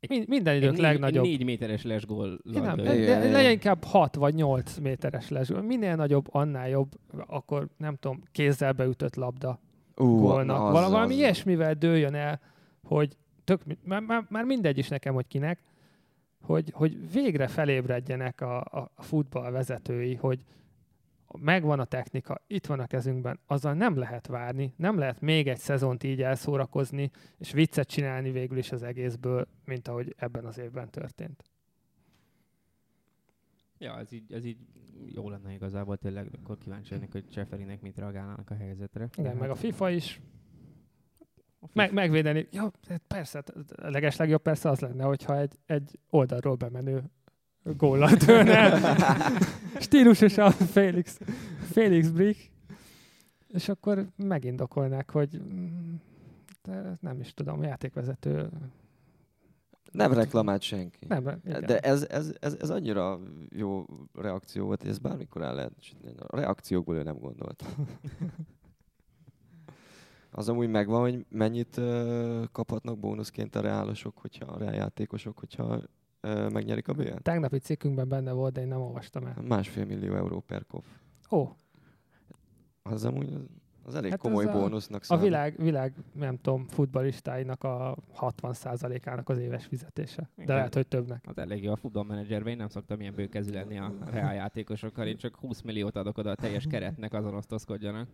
egy, 0.00 0.28
minden 0.28 0.56
idők 0.56 0.70
négy, 0.70 0.80
legnagyobb... 0.80 1.24
Négy 1.24 1.44
méteres 1.44 1.82
lesgól. 1.82 2.38
Nem, 2.42 2.76
legyen 2.76 3.50
inkább 3.50 3.84
6 3.84 4.14
vagy 4.14 4.34
8 4.34 4.78
méteres 4.78 5.28
lesgól. 5.28 5.62
Minél 5.62 5.96
nagyobb, 5.96 6.28
annál 6.30 6.68
jobb, 6.68 6.92
akkor 7.26 7.68
nem 7.76 7.96
tudom, 7.96 8.22
kézzel 8.32 8.72
beütött 8.72 9.14
labda 9.14 9.60
uh, 9.96 10.06
gólnak. 10.20 10.74
Az, 10.74 10.90
Valami 10.90 11.12
az. 11.12 11.18
ilyesmivel 11.18 11.74
dőljön 11.74 12.14
el, 12.14 12.40
hogy 12.82 13.16
tök, 13.44 13.60
már, 13.84 14.00
már, 14.00 14.26
már 14.28 14.44
mindegy 14.44 14.78
is 14.78 14.88
nekem, 14.88 15.14
hogy 15.14 15.26
kinek, 15.26 15.62
hogy, 16.42 16.70
hogy 16.72 17.12
végre 17.12 17.46
felébredjenek 17.46 18.40
a, 18.40 18.60
a, 18.60 18.90
a 18.94 19.02
futball 19.02 19.50
vezetői, 19.50 20.14
hogy 20.14 20.44
megvan 21.38 21.80
a 21.80 21.84
technika, 21.84 22.42
itt 22.46 22.66
van 22.66 22.80
a 22.80 22.86
kezünkben, 22.86 23.40
azzal 23.46 23.74
nem 23.74 23.96
lehet 23.96 24.26
várni, 24.26 24.74
nem 24.76 24.98
lehet 24.98 25.20
még 25.20 25.48
egy 25.48 25.58
szezont 25.58 26.02
így 26.02 26.22
elszórakozni, 26.22 27.10
és 27.38 27.52
viccet 27.52 27.88
csinálni 27.88 28.30
végül 28.30 28.58
is 28.58 28.72
az 28.72 28.82
egészből, 28.82 29.48
mint 29.64 29.88
ahogy 29.88 30.14
ebben 30.16 30.44
az 30.44 30.58
évben 30.58 30.90
történt. 30.90 31.44
Ja, 33.78 33.98
ez 33.98 34.12
így, 34.12 34.32
ez 34.32 34.44
így 34.44 34.58
jó 35.06 35.28
lenne 35.28 35.52
igazából 35.52 35.96
tényleg, 35.96 36.30
akkor 36.42 36.58
kíváncsi 36.58 36.94
lennék, 36.94 37.12
hogy 37.12 37.28
Cseferinek 37.28 37.80
mit 37.80 37.98
reagálnának 37.98 38.50
a 38.50 38.54
helyzetre. 38.54 39.08
Igen, 39.16 39.36
meg 39.36 39.50
a 39.50 39.54
FIFA 39.54 39.90
is. 39.90 40.20
A 41.58 41.66
FIFA. 41.66 41.72
Meg, 41.72 41.92
megvédeni. 41.92 42.48
Ja, 42.50 42.70
persze, 43.06 43.42
a 43.76 43.88
legeslegjobb 43.88 44.42
persze 44.42 44.68
az 44.68 44.80
lenne, 44.80 45.04
hogyha 45.04 45.38
egy, 45.38 45.58
egy 45.66 45.98
oldalról 46.08 46.54
bemenő 46.54 47.10
góllal 47.62 48.16
tőle. 48.16 48.80
Stílusosan 49.80 50.50
Félix, 50.50 51.18
Félix 51.70 52.08
Brick. 52.08 52.50
És 53.48 53.68
akkor 53.68 54.06
megindokolnák, 54.16 55.10
hogy 55.10 55.40
mm, 55.42 55.94
nem 57.00 57.20
is 57.20 57.34
tudom, 57.34 57.62
játékvezető 57.62 58.48
nem 59.90 60.12
reklamált 60.12 60.62
senki. 60.62 61.06
Nem, 61.08 61.40
igen. 61.44 61.66
De 61.66 61.78
ez, 61.78 62.06
ez, 62.08 62.32
ez, 62.40 62.56
ez 62.60 62.70
annyira 62.70 63.20
jó 63.48 63.84
reakció 64.14 64.64
volt, 64.64 64.80
hogy 64.80 64.90
ez 64.90 64.98
bármikor 64.98 65.42
el 65.42 65.54
lehet. 65.54 65.72
A 66.26 66.36
reakciókból 66.36 66.96
ő 66.96 67.02
nem 67.02 67.18
gondolt. 67.18 67.64
Az 70.32 70.48
amúgy 70.48 70.68
megvan, 70.68 71.00
hogy 71.00 71.26
mennyit 71.28 71.76
uh, 71.76 72.44
kaphatnak 72.52 72.98
bónuszként 72.98 73.54
a 73.54 73.60
reálosok, 73.60 74.18
hogyha 74.18 74.44
a 74.44 74.58
reáljátékosok, 74.58 75.38
hogyha 75.38 75.80
megnyerik 76.52 76.88
a 76.88 76.92
BL? 76.92 77.14
Tegnapi 77.22 77.58
cikkünkben 77.58 78.08
benne 78.08 78.32
volt, 78.32 78.52
de 78.52 78.60
én 78.60 78.68
nem 78.68 78.80
olvastam 78.80 79.26
el. 79.26 79.36
Másfél 79.48 79.84
millió 79.84 80.14
euró 80.14 80.40
per 80.40 80.66
kop. 80.66 80.84
Ó. 81.30 81.48
Az 82.82 83.04
amúgy 83.04 83.32
az, 83.32 83.42
az 83.82 83.94
elég 83.94 84.10
hát 84.10 84.20
komoly 84.20 84.44
bónusznak 84.44 85.04
számít. 85.04 85.22
A 85.22 85.26
világ, 85.26 85.54
világ, 85.58 85.94
nem 86.12 86.36
tudom, 86.36 86.66
futbalistáinak 86.66 87.64
a 87.64 87.96
60%-ának 88.20 89.28
az 89.28 89.38
éves 89.38 89.66
fizetése. 89.66 90.30
De 90.36 90.42
Igen. 90.42 90.56
lehet, 90.56 90.74
hogy 90.74 90.86
többnek. 90.86 91.24
Az 91.26 91.38
elég 91.38 91.62
jó 91.62 91.72
a 91.72 91.76
futballmenedzserben, 91.76 92.52
én 92.52 92.56
nem 92.56 92.68
szoktam 92.68 93.00
ilyen 93.00 93.14
bőkezű 93.14 93.52
lenni 93.52 93.78
a 93.78 93.92
reál 94.04 94.34
játékosokkal, 94.34 95.06
én 95.06 95.16
csak 95.16 95.36
20 95.36 95.60
milliót 95.60 95.96
adok 95.96 96.18
oda 96.18 96.30
a 96.30 96.34
teljes 96.34 96.66
keretnek, 96.66 97.12
azon 97.12 97.34
osztozkodjanak. 97.34 98.08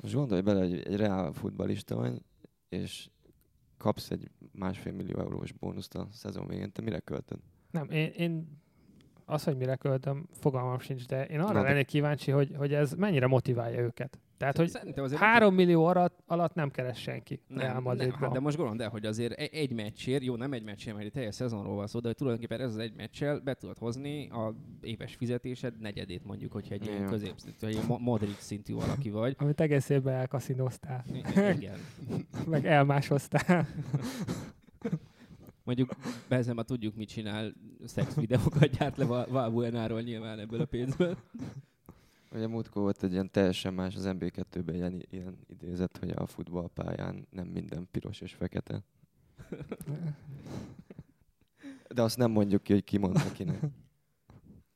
Most 0.00 0.14
gondolj 0.14 0.40
bele, 0.40 0.60
hogy 0.60 0.72
egy 0.74 0.96
reál 0.96 1.32
futbalista 1.32 1.96
vagy, 1.96 2.22
és 2.68 3.08
kapsz 3.78 4.10
egy 4.10 4.30
másfél 4.52 4.92
millió 4.92 5.18
eurós 5.18 5.52
bónuszt 5.52 5.94
a 5.94 6.08
szezon 6.12 6.46
végén, 6.46 6.72
te 6.72 6.82
mire 6.82 6.98
költöd? 6.98 7.38
Nem, 7.70 7.90
én, 7.90 8.10
én 8.16 8.60
az, 9.24 9.44
hogy 9.44 9.56
mire 9.56 9.76
költöm, 9.76 10.28
fogalmam 10.32 10.78
sincs, 10.78 11.06
de 11.06 11.26
én 11.26 11.40
arra 11.40 11.62
lennék 11.62 11.86
kíváncsi, 11.86 12.30
hogy, 12.30 12.52
hogy 12.56 12.74
ez 12.74 12.92
mennyire 12.92 13.26
motiválja 13.26 13.80
őket. 13.80 14.18
Tehát, 14.38 14.56
hogy 14.56 14.72
három 15.14 15.54
millió 15.54 15.84
alatt, 15.84 16.22
alatt 16.26 16.54
nem 16.54 16.70
keres 16.70 17.00
senki 17.00 17.40
nem, 17.46 17.58
Real 17.58 17.80
Madridban. 17.80 18.18
Nem, 18.18 18.20
hát 18.20 18.32
de 18.32 18.40
most 18.40 18.56
gondolom, 18.56 18.78
de 18.78 18.86
hogy 18.86 19.06
azért 19.06 19.32
egy 19.32 19.72
meccsért, 19.72 20.22
jó, 20.22 20.36
nem 20.36 20.52
egy 20.52 20.64
meccsért, 20.64 20.94
mert 20.94 21.06
egy 21.06 21.12
teljes 21.12 21.34
szezonról 21.34 21.74
van 21.74 21.86
szó, 21.86 21.98
de 21.98 22.06
hogy 22.06 22.16
tulajdonképpen 22.16 22.60
ez 22.60 22.70
az 22.70 22.78
egy 22.78 22.94
meccsel 22.96 23.40
be 23.40 23.54
tudod 23.54 23.78
hozni 23.78 24.28
a 24.28 24.54
éves 24.80 25.14
fizetésed 25.14 25.80
negyedét 25.80 26.24
mondjuk, 26.24 26.52
hogyha 26.52 26.74
egy 26.74 26.86
ilyen 26.86 27.06
középszintű, 27.06 27.66
egy 27.66 27.80
Madrid 27.98 28.36
szintű 28.38 28.74
valaki 28.74 29.10
vagy. 29.10 29.34
Amit 29.38 29.60
egész 29.60 29.88
évben 29.88 30.14
elkaszinoztál. 30.14 31.04
Igen. 31.54 31.78
Meg 32.46 32.66
elmásoztál. 32.66 33.66
Mondjuk 35.64 35.90
Benzema 36.28 36.62
tudjuk, 36.62 36.94
mit 36.94 37.08
csinál, 37.08 37.52
szex 37.84 38.14
videókat 38.14 38.78
gyárt 38.78 38.96
le 38.96 39.04
Valbuenáról 39.04 40.00
nyilván 40.00 40.38
ebből 40.38 40.60
a 40.60 40.64
pénzből. 40.64 41.16
Ugye 42.32 42.46
múltkor 42.46 42.82
volt 42.82 43.02
egy 43.02 43.12
ilyen 43.12 43.30
teljesen 43.30 43.74
más 43.74 43.96
az 43.96 44.04
MB2-ben 44.06 44.74
ilyen, 44.74 45.02
ilyen 45.10 45.38
idézet, 45.46 45.96
hogy 45.96 46.10
a 46.10 46.26
futballpályán 46.26 47.26
nem 47.30 47.46
minden 47.46 47.88
piros 47.90 48.20
és 48.20 48.34
fekete. 48.34 48.82
De 51.94 52.02
azt 52.02 52.16
nem 52.16 52.30
mondjuk 52.30 52.62
ki, 52.62 52.72
hogy 52.72 52.84
ki 52.84 52.98
mondta 52.98 53.32
kinek. 53.32 53.60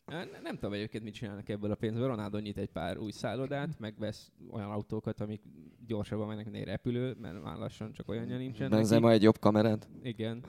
Nem, 0.06 0.28
nem 0.42 0.54
tudom 0.54 0.72
egyébként 0.72 1.04
mit 1.04 1.14
csinálnak 1.14 1.48
ebből 1.48 1.70
a 1.70 1.74
pénzből. 1.74 2.06
Ronaldo 2.06 2.38
nyit 2.38 2.58
egy 2.58 2.70
pár 2.70 2.98
új 2.98 3.10
szállodát, 3.10 3.78
megvesz 3.78 4.32
olyan 4.50 4.70
autókat, 4.70 5.20
amik 5.20 5.42
gyorsabban 5.86 6.26
mennek, 6.26 6.44
mint 6.44 6.56
egy 6.56 6.64
repülő, 6.64 7.16
mert 7.20 7.42
már 7.42 7.56
lassan 7.56 7.92
csak 7.92 8.08
olyan 8.08 8.26
nincsen. 8.26 8.70
Benzema 8.70 9.10
egy 9.10 9.22
jobb 9.22 9.38
kamerát? 9.38 9.88
Igen. 10.02 10.44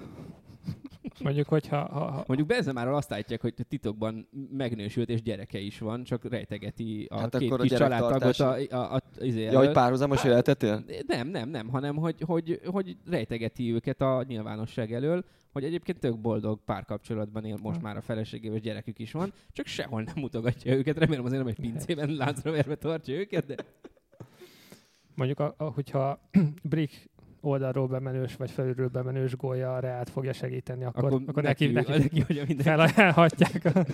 Mondjuk, 1.21 1.47
hogyha... 1.47 1.77
Ha, 1.77 2.11
ha... 2.11 2.23
Mondjuk 2.27 2.47
Benzemáról 2.47 2.95
azt 2.95 3.11
állítják, 3.11 3.41
hogy 3.41 3.53
titokban 3.67 4.27
megnősült 4.51 5.09
és 5.09 5.21
gyereke 5.21 5.59
is 5.59 5.79
van, 5.79 6.03
csak 6.03 6.29
rejtegeti 6.29 7.07
a 7.09 7.19
hát 7.19 7.37
két 7.37 7.51
akkor 7.51 7.61
kis 7.61 7.71
a 7.71 7.77
családtagot 7.77 8.39
a, 8.39 8.75
a, 8.75 8.95
a, 8.95 9.01
izé 9.19 9.41
Ja, 9.41 9.57
hogy 9.57 9.71
párhuzamos 9.71 10.23
életetél? 10.23 10.83
Nem, 11.07 11.27
nem, 11.27 11.49
nem, 11.49 11.69
hanem 11.69 11.95
hogy, 11.95 12.15
hogy, 12.25 12.61
hogy 12.65 12.97
rejtegeti 13.09 13.73
őket 13.73 14.01
a 14.01 14.23
nyilvánosság 14.27 14.93
elől, 14.93 15.25
hogy 15.51 15.63
egyébként 15.63 15.99
tök 15.99 16.19
boldog 16.19 16.59
párkapcsolatban 16.65 17.45
él 17.45 17.57
most 17.61 17.81
már 17.81 17.97
a 17.97 18.01
feleségével, 18.01 18.57
és 18.57 18.63
gyerekük 18.63 18.99
is 18.99 19.11
van, 19.11 19.33
csak 19.51 19.65
sehol 19.65 20.01
nem 20.01 20.15
mutogatja 20.17 20.73
őket. 20.73 20.97
Remélem 20.97 21.25
azért 21.25 21.43
nem 21.43 21.49
egy 21.49 21.59
pincében 21.59 22.09
láncra 22.09 22.51
verve 22.51 22.75
tartja 22.75 23.15
őket, 23.15 23.45
de... 23.45 23.55
Mondjuk, 25.15 25.39
a, 25.39 25.53
a, 25.57 25.63
hogyha 25.63 26.29
Brick 26.63 27.09
oldalról 27.43 27.87
bemenős, 27.87 28.35
vagy 28.35 28.51
felülről 28.51 28.87
bemenős 28.87 29.35
gólya 29.35 29.75
a 29.75 29.79
Reált 29.79 30.09
fogja 30.09 30.33
segíteni, 30.33 30.83
akkor, 30.83 31.03
akkor, 31.03 31.21
akkor 31.27 31.43
neki, 31.43 31.67
neki, 31.67 31.91
neki, 31.91 32.23
neki 32.33 32.61
felajánlhatják 32.61 33.65
a, 33.65 33.79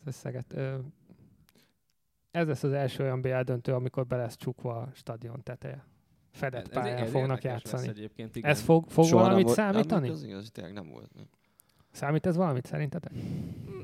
az 0.00 0.06
összeget. 0.06 0.54
Ez 2.30 2.46
lesz 2.46 2.62
az 2.62 2.72
első 2.72 3.02
olyan 3.02 3.20
BL 3.20 3.40
döntő, 3.40 3.72
amikor 3.74 4.06
be 4.06 4.16
lesz 4.16 4.36
csukva 4.36 4.76
a 4.76 4.90
stadion 4.94 5.42
teteje. 5.42 5.84
Fedett 6.30 6.68
pályán 6.68 6.96
ez, 6.96 7.06
ez 7.06 7.10
fognak 7.10 7.42
játszani. 7.42 8.10
Ez 8.40 8.60
fog, 8.60 8.84
fog 8.88 9.10
valamit 9.10 9.48
számítani? 9.48 10.08
Az 10.08 10.22
igaz, 10.22 10.50
tényleg 10.50 10.72
nem 10.72 10.88
volt. 10.88 11.14
Nem. 11.14 11.28
Számít 11.96 12.26
ez 12.26 12.36
valamit 12.36 12.66
szerintetek? 12.66 13.12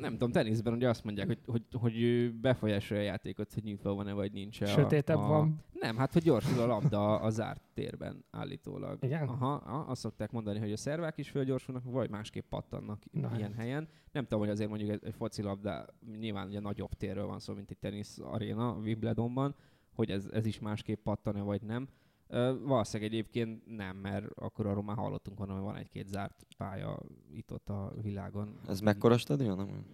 Nem 0.00 0.12
tudom, 0.12 0.32
teniszben 0.32 0.72
ugye 0.72 0.88
azt 0.88 1.04
mondják, 1.04 1.26
hogy, 1.26 1.38
hogy, 1.46 1.62
hogy 1.72 2.30
befolyásolja 2.40 3.02
a 3.02 3.06
játékot, 3.06 3.52
hogy 3.52 3.62
nyitva 3.62 3.94
van-e 3.94 4.12
vagy 4.12 4.32
nincs 4.32 4.64
Sötétebb 4.64 5.18
a, 5.18 5.26
van? 5.26 5.64
Nem, 5.72 5.96
hát 5.96 6.12
hogy 6.12 6.22
gyorsul 6.22 6.60
a 6.60 6.66
labda 6.66 7.20
a 7.20 7.30
zárt 7.30 7.62
térben 7.74 8.24
állítólag. 8.30 9.04
Igen? 9.04 9.28
Aha, 9.28 9.52
aha, 9.52 9.78
azt 9.78 10.00
szokták 10.00 10.30
mondani, 10.30 10.58
hogy 10.58 10.72
a 10.72 10.76
szervák 10.76 11.18
is 11.18 11.30
fölgyorsulnak, 11.30 11.82
vagy 11.84 12.10
másképp 12.10 12.48
pattannak 12.48 13.02
Na, 13.10 13.30
ilyen 13.36 13.52
hát. 13.52 13.60
helyen. 13.60 13.88
Nem 14.12 14.22
tudom, 14.22 14.40
hogy 14.40 14.50
azért 14.50 14.68
mondjuk 14.68 14.90
egy, 14.90 15.00
egy 15.04 15.14
focilabda, 15.14 15.86
nyilván 16.18 16.46
ugye 16.46 16.60
nagyobb 16.60 16.92
térről 16.92 17.26
van 17.26 17.38
szó, 17.38 17.54
mint 17.54 17.70
egy 17.70 17.78
tenisz 17.78 18.18
aréna 18.18 18.76
Wimbledonban, 18.82 19.54
hogy 19.92 20.10
ez, 20.10 20.28
ez 20.32 20.46
is 20.46 20.58
másképp 20.58 21.02
pattan 21.02 21.44
vagy 21.44 21.62
nem. 21.62 21.88
Valószínűleg 22.64 23.12
egyébként 23.12 23.76
nem, 23.76 23.96
mert 23.96 24.26
akkor 24.34 24.66
arról 24.66 24.82
már 24.82 24.96
hallottunk 24.96 25.38
volna, 25.38 25.52
hogy 25.52 25.62
van 25.62 25.76
egy-két 25.76 26.06
zárt 26.06 26.46
pálya 26.56 26.98
itt-ott 27.32 27.68
a 27.68 27.92
világon. 28.02 28.58
Ez 28.68 28.80
mekkora 28.80 29.16
stadion? 29.16 29.56
Nem? 29.56 29.84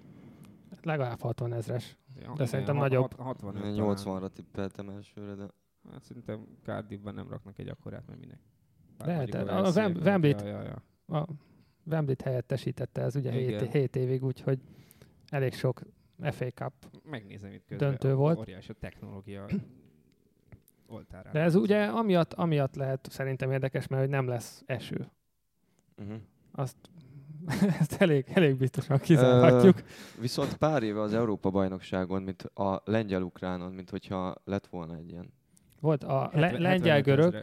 Legalább 0.82 1.20
60 1.20 1.52
ezres. 1.52 1.96
Ja, 2.20 2.32
de 2.36 2.46
szerintem 2.46 2.76
ha, 2.76 2.82
nagyobb. 2.82 3.16
65 3.16 3.62
80-ra 3.64 4.28
tippeltem 4.32 4.88
elsőre, 4.88 5.34
de... 5.34 5.46
Hát 5.90 6.02
szerintem 6.02 6.46
Cardiffben 6.62 7.14
nem 7.14 7.28
raknak 7.28 7.58
egy 7.58 7.68
akkorát, 7.68 8.06
mert 8.06 8.20
minek. 8.20 8.40
Lehet, 8.98 9.34
a, 9.34 9.64
a 9.64 9.70
Wembley-t, 10.02 10.40
ja, 10.40 10.48
ja, 10.48 10.62
ja. 10.62 11.16
a 11.18 11.28
Wembley-t 11.84 12.22
helyettesítette 12.22 13.02
ez 13.02 13.16
ugye 13.16 13.30
7, 13.30 13.72
7 13.72 13.96
évig, 13.96 14.24
úgyhogy 14.24 14.60
elég 15.28 15.52
sok 15.52 15.82
FA 16.20 16.50
Cup 16.50 16.72
Megnézem 17.04 17.52
itt 17.52 17.64
közben. 17.66 17.88
döntő 17.88 18.14
volt. 18.14 18.38
Óriási 18.38 18.70
a 18.70 18.74
technológia 18.74 19.46
oltárán. 20.88 21.32
De 21.32 21.40
ez 21.40 21.54
ugye 21.54 21.84
amiatt, 21.84 22.32
amiatt 22.32 22.74
lehet 22.74 23.08
szerintem 23.10 23.50
érdekes, 23.52 23.86
mert 23.86 24.02
hogy 24.02 24.10
nem 24.10 24.28
lesz 24.28 24.62
eső. 24.66 25.10
Uh-huh. 25.96 26.16
Azt 26.52 26.76
ezt 27.80 27.92
elég, 28.02 28.26
elég 28.32 28.56
biztosan 28.56 28.98
kizárhatjuk. 28.98 29.76
Uh, 29.76 30.20
viszont 30.20 30.56
pár 30.56 30.82
éve 30.82 31.00
az 31.00 31.14
Európa-bajnokságon, 31.14 32.22
mint 32.22 32.42
a 32.42 32.82
lengyel-ukránon, 32.84 33.72
mint 33.72 33.90
hogyha 33.90 34.34
lett 34.44 34.66
volna 34.66 34.96
egy 34.96 35.10
ilyen. 35.10 35.32
Volt 35.80 36.04
a 36.04 36.30
le- 36.32 36.58
lengyel-görög. 36.58 37.42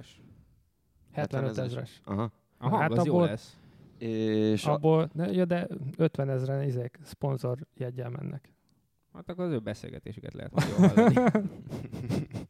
75 1.12 1.58
ezres. 1.58 2.02
Aha. 2.04 2.32
Aha, 2.58 2.78
hát 2.78 2.92
az 2.92 2.98
abból, 2.98 3.22
jó 3.22 3.26
lesz. 3.26 3.58
És 3.98 4.66
abból, 4.66 5.10
a... 5.18 5.24
ja, 5.24 5.46
de 5.46 5.68
50 5.98 6.30
ezeren 6.30 6.64
izék, 6.64 7.00
szponzor 7.04 7.58
jegyel 7.74 8.10
mennek. 8.10 8.54
Hát 9.14 9.30
akkor 9.30 9.46
az 9.46 9.52
ő 9.52 9.60
beszélgetésüket 9.60 10.34
lehet 10.34 10.52
majd 10.52 10.68
jól 10.78 10.88
hallani. 10.88 11.16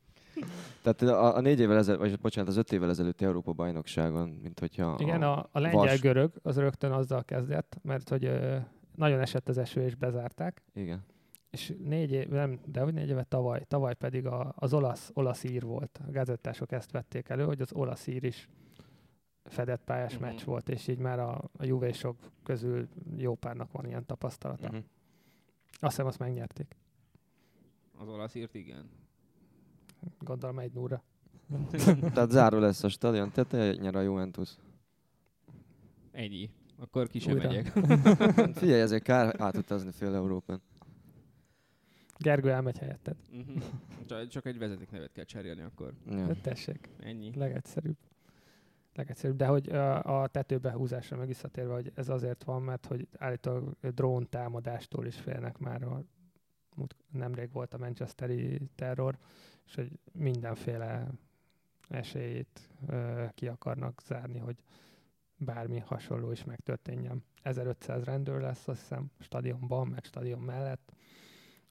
Tehát 0.93 1.15
a, 1.15 1.36
a 1.36 1.41
négy 1.41 1.60
évvel 1.60 1.78
ezelőtt, 1.78 2.00
vagy 2.00 2.19
bocsánat, 2.19 2.50
az 2.50 2.58
öt 2.58 2.71
évvel 2.71 2.89
ezelőtti 2.89 3.26
Európa 3.26 3.54
bajnokságon, 3.54 4.30
mint 4.30 4.60
hogyha 4.60 4.95
Igen, 5.00 5.21
a, 5.21 5.50
a, 5.52 5.60
lengyel-görög 5.60 6.32
az 6.43 6.58
rögtön 6.58 6.91
azzal 6.91 7.24
kezdett, 7.24 7.80
mert 7.82 8.10
hogy 8.10 8.26
ö, 8.26 8.58
nagyon 8.95 9.19
esett 9.19 9.50
az 9.50 9.58
eső 9.58 9.82
és 9.82 9.95
bezárták. 9.95 10.62
Igen. 10.74 11.06
És 11.50 11.74
négy 11.84 12.12
év, 12.12 12.28
nem, 12.28 12.60
de 12.65 12.82
hogy 12.82 12.93
négy 12.93 13.10
éve 13.10 13.24
tavaly, 13.24 13.63
tavaly 13.67 13.95
pedig 13.95 14.26
a, 14.26 14.54
az 14.56 14.74
olasz, 14.74 15.12
olasz 15.13 15.43
ír 15.43 15.63
volt. 15.63 16.00
A 16.08 16.12
gazettások 16.12 16.71
ezt 16.71 16.91
vették 16.91 17.30
elő, 17.30 17.43
hogy 17.43 17.62
az 17.62 17.74
olasz 17.74 18.08
ír 18.08 18.24
is 18.24 18.50
fedett 19.43 19.84
pályás 19.84 20.13
uh-huh. 20.13 20.30
meccs 20.30 20.43
volt, 20.43 20.69
és 20.69 20.88
így 20.88 21.00
már 21.00 21.19
a, 21.19 21.50
a 21.58 21.65
juvésok 21.65 22.17
közül 22.43 22.88
jó 23.17 23.36
párnak 23.36 23.71
van 23.71 23.86
ilyen 23.86 24.06
tapasztalata. 24.06 24.67
Uh-huh. 24.67 24.84
Azt 25.80 25.91
hiszem, 25.91 26.06
azt 26.06 26.19
megnyerték. 26.19 26.76
Az 27.98 28.08
olasz 28.08 28.36
írt, 28.36 28.54
igen. 28.54 28.89
Gondolom 30.20 30.60
egy 30.60 30.74
núra. 30.74 31.04
Tehát 32.13 32.32
záró 32.32 32.58
lesz 32.58 32.84
a 32.84 32.89
stadion 32.89 33.32
teteje, 33.32 33.74
nyer 33.74 33.96
a 33.96 34.02
Juventus. 34.02 34.50
Ennyi. 36.12 36.50
Akkor 36.80 37.08
ki 37.08 37.20
sem 37.20 37.38
megyek. 37.38 37.68
Figyelj, 38.60 38.82
ezért 38.82 39.04
kár 39.04 39.41
átutazni 39.41 39.91
fél 39.91 40.15
Európán. 40.15 40.62
Gergő 42.18 42.52
elmegy 42.52 42.78
helyetted. 42.78 43.15
Uh-huh. 43.32 44.28
Csak 44.28 44.46
egy 44.46 44.58
vezetéknevet 44.58 45.12
kell 45.12 45.24
cserélni 45.24 45.62
akkor. 45.62 45.94
Ja. 46.10 46.26
De 46.26 46.34
tessék. 46.34 46.89
Ennyi. 47.00 47.32
Legegyszerűbb. 47.36 47.98
Legegyszerűbb. 48.94 49.38
De 49.38 49.46
hogy 49.46 49.70
a, 49.70 50.22
a 50.22 50.28
tetőbehúzásra 50.28 51.18
meg 51.18 51.28
visszatérve, 51.28 51.74
hogy 51.74 51.91
ez 51.96 52.10
azért 52.10 52.44
van, 52.44 52.62
mert 52.62 52.86
hogy 52.86 53.08
állítólag 53.18 53.76
drón 53.82 54.30
támadástól 54.30 55.06
is 55.06 55.15
félnek 55.15 55.58
már. 55.58 55.84
A, 55.84 56.04
nemrég 57.12 57.52
volt 57.52 57.74
a 57.74 57.78
Manchesteri 57.78 58.62
terror, 58.76 59.18
és 59.65 59.75
hogy 59.75 59.99
mindenféle 60.12 61.08
esélyét 61.89 62.69
ö, 62.88 63.25
ki 63.34 63.47
akarnak 63.47 64.01
zárni, 64.06 64.39
hogy 64.39 64.56
bármi 65.38 65.80
hasonló 65.80 66.32
is 66.32 66.43
megtörténjen. 66.43 67.23
1500 67.41 68.04
rendőr 68.04 68.41
lesz, 68.41 68.67
azt 68.67 68.80
hiszem, 68.80 69.12
stadionban, 69.19 69.88
meg 69.88 70.04
stadion 70.04 70.39
mellett, 70.39 70.95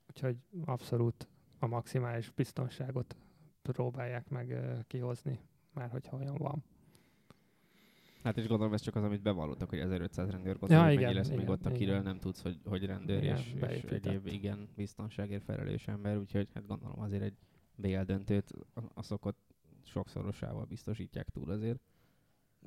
úgyhogy 0.09 0.37
abszolút 0.65 1.29
a 1.59 1.67
maximális 1.67 2.31
biztonságot 2.31 3.17
próbálják 3.63 4.29
meg 4.29 4.51
ö, 4.51 4.79
kihozni, 4.87 5.41
már 5.73 5.91
hogyha 5.91 6.17
olyan 6.17 6.37
van. 6.37 6.65
Hát 8.23 8.37
és 8.37 8.47
gondolom 8.47 8.73
ez 8.73 8.81
csak 8.81 8.97
az, 8.97 9.03
amit 9.03 9.23
bevallottak, 9.23 9.69
hogy 9.69 9.79
1500 9.79 10.31
rendőr 10.31 10.59
gondolom, 10.59 10.85
ja, 10.85 10.91
igen, 10.91 11.03
mennyi 11.03 11.15
lesz 11.15 11.27
igen, 11.27 11.39
még 11.39 11.49
ott, 11.49 11.67
akiről 11.67 11.95
igen. 11.95 12.03
nem 12.03 12.19
tudsz, 12.19 12.43
hogy, 12.43 12.59
hogy 12.65 12.85
rendőr 12.85 13.23
igen, 13.23 13.37
és, 13.37 13.55
és 13.69 13.83
egyéb 13.83 14.27
igen 14.27 14.69
biztonságért 14.77 15.45
felelős 15.45 15.89
ember, 15.89 16.17
úgyhogy 16.17 16.49
hát 16.55 16.67
gondolom 16.67 17.01
azért 17.01 17.23
egy 17.23 17.37
BL 17.75 18.01
döntőt 18.01 18.51
a 18.95 19.03
szokott 19.03 19.39
sokszorosával 19.83 20.65
biztosítják 20.65 21.29
túl 21.29 21.51
azért. 21.51 21.81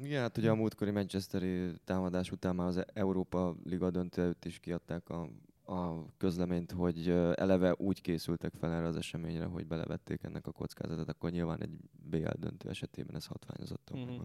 Igen, 0.01 0.21
hát 0.21 0.37
ugye 0.37 0.49
a 0.49 0.55
múltkori 0.55 0.91
Manchesteri 0.91 1.71
támadás 1.83 2.31
után 2.31 2.55
már 2.55 2.67
az 2.67 2.83
Európa 2.93 3.55
Liga 3.63 3.89
döntő 3.89 4.21
előtt 4.21 4.45
is 4.45 4.59
kiadták 4.59 5.09
a, 5.09 5.29
a 5.65 6.05
közleményt, 6.17 6.71
hogy 6.71 7.09
eleve 7.35 7.75
úgy 7.77 8.01
készültek 8.01 8.53
fel 8.53 8.71
erre 8.71 8.87
az 8.87 8.95
eseményre, 8.95 9.45
hogy 9.45 9.67
belevették 9.67 10.23
ennek 10.23 10.47
a 10.47 10.51
kockázatot, 10.51 11.09
akkor 11.09 11.31
nyilván 11.31 11.61
egy 11.61 11.77
BL 12.09 12.29
döntő 12.39 12.69
esetében 12.69 13.15
ez 13.15 13.25
hatványozott. 13.25 13.91
Mm-hmm. 13.95 14.21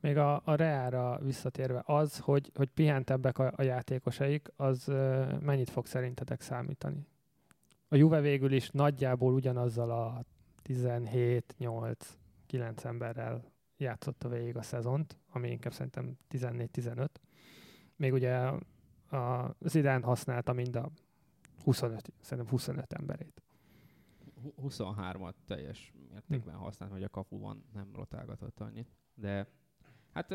Még 0.00 0.16
a, 0.16 0.42
a 0.44 0.54
Reára 0.54 1.18
visszatérve 1.22 1.82
az, 1.86 2.18
hogy, 2.18 2.50
hogy 2.54 2.70
pihentebbek 2.70 3.38
a, 3.38 3.52
a 3.56 3.62
játékosaik, 3.62 4.48
az 4.56 4.84
mennyit 5.40 5.70
fog 5.70 5.86
szerintetek 5.86 6.40
számítani? 6.40 7.06
A 7.88 7.96
Juve 7.96 8.20
végül 8.20 8.52
is 8.52 8.70
nagyjából 8.70 9.32
ugyanazzal 9.32 9.90
a 9.90 10.24
17-8-9 10.64 12.84
emberrel 12.84 13.44
játszotta 13.76 14.28
végig 14.28 14.56
a 14.56 14.62
szezont, 14.62 15.18
ami 15.30 15.50
inkább 15.50 15.72
szerintem 15.72 16.18
14-15. 16.30 17.06
Még 17.96 18.12
ugye 18.12 18.36
a 19.10 19.54
Zidane 19.60 20.04
használta 20.04 20.52
mind 20.52 20.76
a 20.76 20.90
25, 21.64 22.12
szerintem 22.20 22.52
25 22.52 22.92
emberét. 22.92 23.42
23-at 24.62 25.34
teljes 25.46 25.92
mértékben 26.10 26.54
hm. 26.54 26.60
használt, 26.60 26.92
hogy 26.92 27.02
a 27.02 27.08
kapuban 27.08 27.64
nem 27.72 27.90
rotálgatott 27.94 28.60
annyit. 28.60 28.88
De 29.14 29.48
Hát 30.16 30.28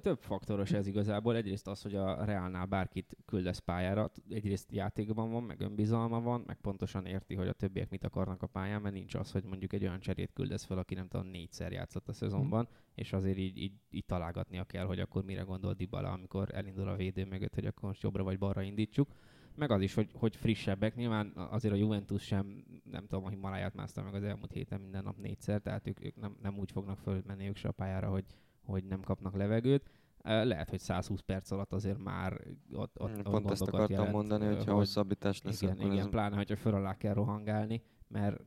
több 0.00 0.18
faktoros 0.18 0.72
ez 0.72 0.86
igazából. 0.86 1.36
Egyrészt 1.36 1.66
az, 1.66 1.82
hogy 1.82 1.94
a 1.94 2.24
Realnál 2.24 2.66
bárkit 2.66 3.16
küldesz 3.26 3.58
pályára, 3.58 4.10
egyrészt 4.28 4.72
játékban 4.72 5.30
van, 5.30 5.42
meg 5.42 5.60
önbizalma 5.60 6.20
van, 6.20 6.42
meg 6.46 6.56
pontosan 6.60 7.06
érti, 7.06 7.34
hogy 7.34 7.48
a 7.48 7.52
többiek 7.52 7.90
mit 7.90 8.04
akarnak 8.04 8.42
a 8.42 8.46
pályán, 8.46 8.82
mert 8.82 8.94
nincs 8.94 9.14
az, 9.14 9.30
hogy 9.30 9.44
mondjuk 9.44 9.72
egy 9.72 9.82
olyan 9.82 10.00
cserét 10.00 10.32
küldesz 10.32 10.64
fel, 10.64 10.78
aki 10.78 10.94
nem 10.94 11.08
tudom, 11.08 11.26
négyszer 11.26 11.72
játszott 11.72 12.08
a 12.08 12.12
szezonban, 12.12 12.68
mm. 12.70 12.74
és 12.94 13.12
azért 13.12 13.38
így, 13.38 13.58
így, 13.58 13.72
így 13.90 14.04
találgatnia 14.06 14.64
kell, 14.64 14.84
hogy 14.84 15.00
akkor 15.00 15.24
mire 15.24 15.42
gondol 15.42 15.74
Dybala, 15.74 16.12
amikor 16.12 16.48
elindul 16.54 16.88
a 16.88 16.96
védő 16.96 17.24
mögött, 17.24 17.54
hogy 17.54 17.66
akkor 17.66 17.88
most 17.88 18.02
jobbra 18.02 18.22
vagy 18.22 18.38
balra 18.38 18.62
indítsuk 18.62 19.08
meg 19.56 19.70
az 19.70 19.80
is, 19.80 19.94
hogy, 19.94 20.10
hogy 20.14 20.36
frissebbek. 20.36 20.94
Nyilván 20.94 21.32
azért 21.34 21.74
a 21.74 21.76
Juventus 21.76 22.22
sem, 22.22 22.64
nem 22.90 23.06
tudom, 23.06 23.24
a 23.24 23.28
Himaláját 23.28 23.74
mászta 23.74 24.02
meg 24.02 24.14
az 24.14 24.22
elmúlt 24.22 24.52
héten 24.52 24.80
minden 24.80 25.02
nap 25.02 25.18
négyszer, 25.18 25.60
tehát 25.60 25.86
ők, 25.86 26.04
ők 26.04 26.16
nem, 26.16 26.36
nem 26.42 26.58
úgy 26.58 26.70
fognak 26.70 26.98
fölmenni 26.98 27.48
ők 27.48 27.56
se 27.56 27.68
a 27.68 27.72
pályára, 27.72 28.08
hogy, 28.08 28.24
hogy 28.64 28.84
nem 28.84 29.00
kapnak 29.00 29.36
levegőt. 29.36 29.90
Lehet, 30.22 30.70
hogy 30.70 30.78
120 30.78 31.20
perc 31.20 31.50
alatt 31.50 31.72
azért 31.72 32.02
már 32.02 32.40
ott, 32.72 33.00
ott, 33.00 33.22
Pont 33.22 33.50
ezt 33.50 33.62
akartam 33.62 33.90
jelent, 33.90 34.12
mondani, 34.12 34.46
hogyha 34.46 34.70
hogy 34.70 34.72
hosszabbítás 34.72 35.42
lesz. 35.42 35.62
Igen, 35.62 35.80
igen 35.80 35.98
ez... 35.98 36.08
pláne, 36.08 36.36
hogyha 36.36 36.56
föl 36.56 36.74
alá 36.74 36.96
kell 36.96 37.14
rohangálni, 37.14 37.82
mert 38.08 38.40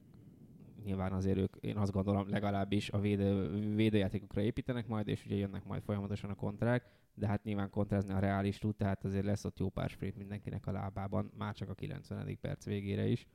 nyilván 0.84 1.14
azért 1.14 1.38
ők, 1.38 1.56
én 1.60 1.78
azt 1.78 1.92
gondolom, 1.92 2.30
legalábbis 2.30 2.90
a 2.90 3.00
védő, 3.00 3.50
védőjátékokra 3.76 4.42
építenek 4.42 4.88
majd, 4.88 5.08
és 5.08 5.26
ugye 5.26 5.36
jönnek 5.36 5.66
majd 5.66 5.82
folyamatosan 5.82 6.30
a 6.30 6.36
kontrák, 6.36 6.86
de 7.14 7.28
hát 7.28 7.44
nyilván 7.44 7.70
kontrázni 7.70 8.14
a 8.14 8.20
reális 8.20 8.58
tud, 8.58 8.76
tehát 8.76 9.04
azért 9.04 9.26
lesz 9.26 9.46
ott 9.46 9.60
jó 9.60 9.70
pár 9.70 9.90
sprint 9.90 10.18
mindenkinek 10.18 10.68
a 10.68 10.72
lábában, 10.72 11.32
már 11.38 11.54
csak 11.54 11.70
a 11.70 11.74
90. 11.74 12.38
perc 12.42 12.66
végére 12.66 13.06
is. 13.06 13.28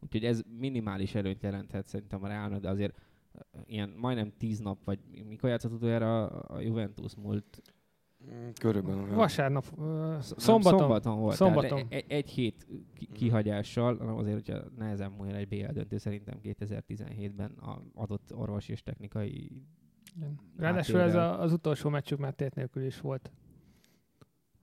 Úgyhogy 0.00 0.24
ez 0.24 0.42
minimális 0.58 1.14
előnyt 1.14 1.42
jelenthet 1.42 1.86
szerintem 1.86 2.22
a 2.22 2.26
Reálnak, 2.28 2.60
de 2.60 2.68
azért 2.68 2.98
ilyen 3.64 3.94
majdnem 3.96 4.32
tíz 4.38 4.58
nap, 4.58 4.84
vagy 4.84 4.98
mikor 5.28 5.50
játszott 5.50 5.72
utoljára 5.72 6.26
a 6.26 6.60
Juventus 6.60 7.14
múlt 7.14 7.62
Mm, 8.24 8.48
körülbelül. 8.60 9.14
Vasárnap, 9.14 9.64
uh, 9.76 10.20
szombaton. 10.20 10.78
Szombaton 10.78 11.18
volt. 11.18 11.36
Szombaton. 11.36 11.86
Egy, 11.88 12.04
egy 12.08 12.30
hét 12.30 12.66
kihagyással, 13.12 13.96
azért, 13.96 14.34
hogyha 14.34 14.68
nehezen 14.78 15.10
múljon 15.10 15.36
egy 15.36 15.48
BL 15.48 15.72
döntő, 15.72 15.98
szerintem 15.98 16.38
2017-ben 16.42 17.50
a 17.50 17.82
adott 17.94 18.34
orvosi 18.34 18.72
és 18.72 18.82
technikai 18.82 19.62
igen. 20.16 20.38
Ráadásul 20.56 21.00
ez 21.00 21.14
a, 21.14 21.40
az 21.40 21.52
utolsó 21.52 21.88
meccsük 21.88 22.18
már 22.18 22.32
tét 22.32 22.54
nélkül 22.54 22.82
is 22.82 23.00
volt. 23.00 23.32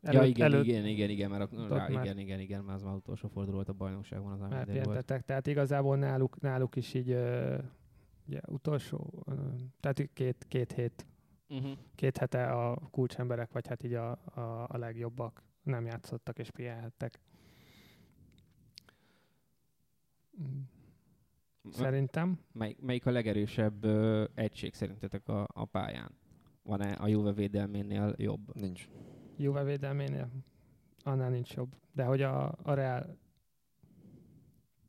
Előtt, 0.01 0.21
ja, 0.21 0.28
igen, 0.28 0.51
előtt, 0.51 0.65
igen, 0.65 0.86
igen, 0.86 1.10
igen, 1.10 1.30
mert 1.30 1.54
a, 1.54 1.67
rá, 1.75 1.89
igen, 1.89 2.17
igen, 2.17 2.39
igen, 2.39 2.63
mert 2.63 2.78
az 2.78 2.84
már 2.84 2.95
utolsó 2.95 3.28
forduló 3.28 3.56
volt 3.56 3.69
a 3.69 3.73
bajnokságban. 3.73 4.32
Az 4.32 4.39
már 4.39 4.84
volt. 4.84 5.23
tehát 5.25 5.47
igazából 5.47 5.97
náluk, 5.97 6.41
náluk 6.41 6.75
is 6.75 6.93
így 6.93 7.12
uh, 7.12 7.58
ugye, 8.28 8.40
utolsó, 8.48 9.24
tehát 9.80 10.10
két, 10.14 10.46
két 10.48 10.72
hét 10.72 11.06
uh-huh. 11.50 11.78
két 11.96 12.18
hete 12.18 12.52
a 12.52 12.76
kulcsemberek, 12.92 13.52
vagy 13.52 13.68
hát 13.68 13.84
így 13.84 13.94
a, 13.94 14.12
a, 14.12 14.66
a 14.68 14.78
legjobbak 14.78 15.44
nem 15.64 15.86
játszottak 15.86 16.40
és 16.40 16.52
pihenhettek. 16.52 17.20
Szerintem. 21.72 22.40
Mely, 22.52 22.76
melyik 22.80 23.06
a 23.06 23.12
legerősebb 23.12 23.84
ö, 23.84 24.26
egység 24.34 24.74
szerintetek 24.74 25.28
a, 25.28 25.48
a 25.54 25.66
pályán? 25.66 26.12
Van-e 26.64 26.92
a 26.92 27.08
Juve 27.08 27.32
védelménél 27.32 28.14
jobb? 28.18 28.56
Nincs. 28.56 28.90
Juve 29.38 29.64
védelménél? 29.64 30.30
Annál 31.04 31.30
nincs 31.30 31.54
jobb. 31.54 31.76
De 31.92 32.04
hogy 32.04 32.22
a, 32.22 32.56
a 32.64 32.74
Real 32.74 33.18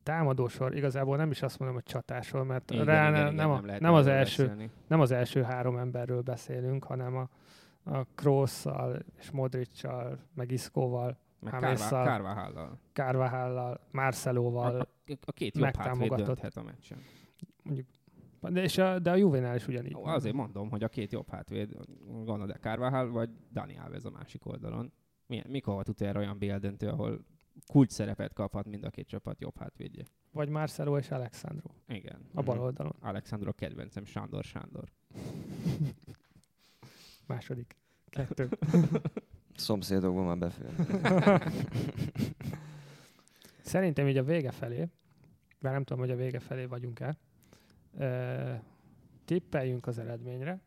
támadósor, 0.07 0.77
igazából 0.77 1.17
nem 1.17 1.31
is 1.31 1.43
azt 1.43 1.59
mondom, 1.59 1.77
hogy 1.77 1.87
csatásról, 1.87 2.45
mert 2.45 2.71
igen, 2.71 2.85
rá 2.85 3.09
igen, 3.09 3.13
nem, 3.13 3.33
igen, 3.33 3.51
a, 3.51 3.61
nem, 3.61 3.77
nem, 3.81 3.95
az 3.95 4.07
első, 4.07 4.71
nem 4.87 5.01
az 5.01 5.11
első 5.11 5.43
három 5.43 5.77
emberről 5.77 6.23
beszélünk, 6.23 6.85
hanem 6.85 7.17
a, 7.17 7.29
a 7.83 8.07
Krosszal 8.15 8.99
és 9.19 9.31
Modricsal, 9.31 10.19
meg 10.35 10.51
Iszkóval, 10.51 11.19
meg 11.41 11.53
Kárváhállal, 11.53 12.79
Kárváhállal, 12.93 13.81
Marcelóval 13.91 14.81
a, 14.81 14.89
a, 15.25 15.33
két 15.33 15.53
dönthet 15.53 16.57
a 16.57 16.63
meccsen. 16.63 16.99
Mondjuk, 17.63 17.87
de, 18.41 18.63
és 18.63 18.79
a, 18.79 18.99
de 18.99 19.11
a 19.11 19.17
Juvenál 19.17 19.57
is 19.57 19.67
ugyanígy. 19.67 19.97
Azért 20.03 20.35
mondom, 20.35 20.71
hogy 20.71 20.83
a 20.83 20.89
két 20.89 21.13
jobb 21.13 21.29
hátvéd, 21.29 21.77
gondolod, 22.07 22.49
de 22.49 22.59
Kárváhál 22.59 23.07
vagy 23.07 23.31
Dani 23.53 23.79
Alves 23.79 24.05
a 24.05 24.11
másik 24.11 24.47
oldalon. 24.47 24.93
Milyen, 25.27 25.47
mikor 25.49 25.75
volt 25.75 25.89
utoljára 25.89 26.21
olyan 26.21 26.39
BL 26.39 26.57
döntő, 26.57 26.89
ahol 26.89 27.25
kulcs 27.67 27.91
szerepet 27.91 28.33
kaphat 28.33 28.67
mind 28.67 28.85
a 28.85 28.91
két 28.91 29.09
csapat 29.09 29.41
jobb 29.41 29.59
hátvédje. 29.59 30.05
Vagy 30.33 30.49
Marcelo 30.49 30.99
és 30.99 31.11
Alexandro. 31.11 31.71
Igen. 31.89 32.29
A 32.35 32.43
bal 32.43 32.61
oldalon. 32.61 32.95
Alexandro 33.01 33.53
kedvencem, 33.53 34.05
Sándor 34.05 34.45
Sándor. 34.45 34.93
Második. 37.27 37.77
Kettő. 38.09 38.49
Szomszédokban 39.55 40.25
már 40.25 40.39
befér. 40.39 40.75
Szerintem 43.63 44.09
így 44.09 44.17
a 44.17 44.25
vége 44.25 44.51
felé, 44.51 44.89
bár 45.61 45.73
nem 45.73 45.85
tudom, 45.85 46.03
hogy 46.03 46.11
a 46.11 46.17
vége 46.17 46.41
felé 46.41 46.65
vagyunk-e, 46.65 47.17
tippeljünk 49.25 49.87
az 49.87 49.99
eredményre, 49.99 50.61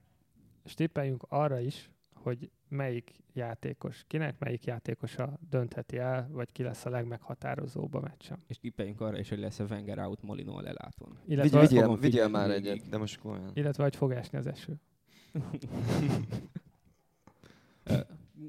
és 0.64 0.74
tippeljünk 0.74 1.24
arra 1.28 1.60
is, 1.60 1.90
hogy 2.14 2.52
melyik 2.70 3.14
játékos, 3.34 4.04
kinek 4.08 4.40
melyik 4.40 4.66
játékosa 4.66 5.40
döntheti 5.50 5.98
el, 5.98 6.30
vagy 6.32 6.52
ki 6.52 6.64
lesz 6.64 6.86
a 6.86 6.90
legmeghatározóbb 6.90 7.94
a 7.94 8.00
meccsen. 8.00 8.44
És 8.48 8.58
tippeljünk 8.58 9.02
arra 9.02 9.20
is, 9.20 9.30
hogy 9.30 9.40
lesz 9.40 9.60
a 9.60 9.66
Wenger 9.70 10.00
out 10.00 10.22
Molino 10.22 10.60
lelátón. 10.60 11.18
Illetve 11.26 11.60
Vigy, 11.60 11.70
vigyél, 11.70 11.98
vigyél 11.98 12.28
már 12.28 12.50
egyet, 12.50 12.90
de 12.90 12.98
most 12.98 13.20
komolyan. 13.20 13.52
Illetve, 13.54 13.84
hogy 13.84 13.96
fog 13.96 14.12
esni 14.12 14.38
az 14.38 14.48
eső. 14.48 14.80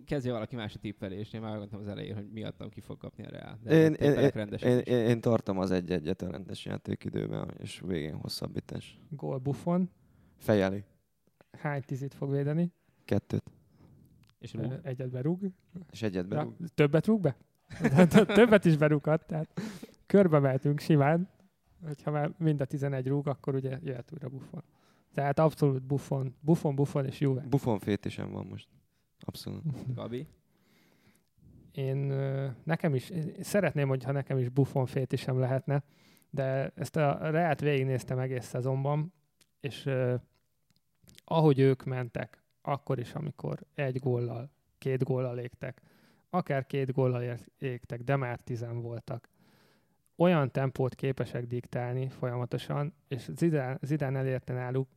Kezdje 0.06 0.32
valaki 0.32 0.56
más 0.56 0.74
a 0.74 0.78
tippelést, 0.78 1.34
én 1.34 1.40
már 1.40 1.56
mondtam 1.56 1.80
az 1.80 1.88
elején, 1.88 2.14
hogy 2.14 2.30
miattam 2.30 2.68
ki 2.68 2.80
fog 2.80 2.98
kapni 2.98 3.24
a 3.24 3.30
Real. 3.30 3.58
De 3.62 3.74
én, 3.74 3.92
én, 3.92 4.12
én, 4.12 4.48
én, 4.60 4.78
én, 4.78 5.06
én, 5.06 5.20
tartom 5.20 5.58
az 5.58 5.70
egy-egyet 5.70 6.22
a 6.22 6.30
rendes 6.30 6.64
játékidőben, 6.64 7.54
és 7.58 7.82
végén 7.86 8.14
hosszabbítás. 8.14 9.00
Gól 9.08 9.38
Buffon. 9.38 9.90
Fejeli. 10.36 10.84
Hány 11.58 11.82
tizit 11.82 12.14
fog 12.14 12.30
védeni? 12.30 12.72
Kettőt. 13.04 13.50
És 14.40 14.54
rúg. 14.54 14.72
Egyet 14.82 15.10
berúg. 15.10 15.40
És 15.90 16.02
egyet 16.02 16.28
berúg. 16.28 16.54
Ja, 16.58 16.66
többet 16.74 17.06
rúg 17.06 17.20
be? 17.20 17.36
többet 18.38 18.64
is 18.64 18.76
berúghat, 18.76 19.26
tehát 19.26 19.60
körbe 20.06 20.38
mehetünk 20.38 20.80
simán. 20.80 21.28
Hogyha 21.86 22.10
már 22.10 22.32
mind 22.38 22.60
a 22.60 22.64
11 22.64 23.06
rúg, 23.06 23.26
akkor 23.26 23.54
ugye 23.54 23.78
jöhet 23.82 24.12
újra 24.12 24.28
Buffon. 24.28 24.62
Tehát 25.14 25.38
abszolút 25.38 25.82
Buffon, 25.82 26.34
Buffon, 26.40 26.74
Buffon 26.74 27.06
és 27.06 27.20
Juve. 27.20 27.40
Buffon 27.48 27.78
fétisem 27.78 28.30
van 28.30 28.46
most. 28.46 28.68
Abszolút. 29.20 29.62
Gabi? 29.94 30.26
Én 31.72 31.96
nekem 32.64 32.94
is, 32.94 33.10
én 33.10 33.34
szeretném, 33.40 33.88
hogyha 33.88 34.12
nekem 34.12 34.38
is 34.38 34.48
Buffon 34.48 34.86
fétisem 34.86 35.38
lehetne, 35.38 35.82
de 36.30 36.72
ezt 36.74 36.96
a 36.96 37.30
Reát 37.30 37.60
végignéztem 37.60 38.18
egész 38.18 38.44
szezonban, 38.46 39.12
és 39.60 39.90
ahogy 41.24 41.58
ők 41.58 41.84
mentek, 41.84 42.42
akkor 42.62 42.98
is, 42.98 43.14
amikor 43.14 43.58
egy 43.74 43.98
góllal, 43.98 44.50
két 44.78 45.04
góllal 45.04 45.38
égtek, 45.38 45.82
akár 46.30 46.66
két 46.66 46.92
góllal 46.92 47.38
égtek, 47.58 48.02
de 48.02 48.16
már 48.16 48.38
tizen 48.38 48.80
voltak. 48.80 49.28
Olyan 50.16 50.50
tempót 50.50 50.94
képesek 50.94 51.46
diktálni 51.46 52.08
folyamatosan, 52.08 52.94
és 53.08 53.28
Zidán, 53.36 53.78
Zidán 53.82 54.16
elérte 54.16 54.52
náluk, 54.52 54.88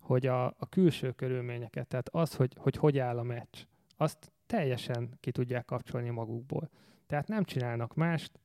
hogy 0.00 0.26
a, 0.26 0.46
a 0.46 0.68
külső 0.68 1.12
körülményeket, 1.12 1.86
tehát 1.86 2.08
az, 2.08 2.34
hogy, 2.34 2.52
hogy 2.56 2.76
hogy 2.76 2.98
áll 2.98 3.18
a 3.18 3.22
meccs, 3.22 3.64
azt 3.96 4.32
teljesen 4.46 5.16
ki 5.20 5.30
tudják 5.30 5.64
kapcsolni 5.64 6.10
magukból. 6.10 6.70
Tehát 7.06 7.28
nem 7.28 7.44
csinálnak 7.44 7.94
mást, 7.94 8.40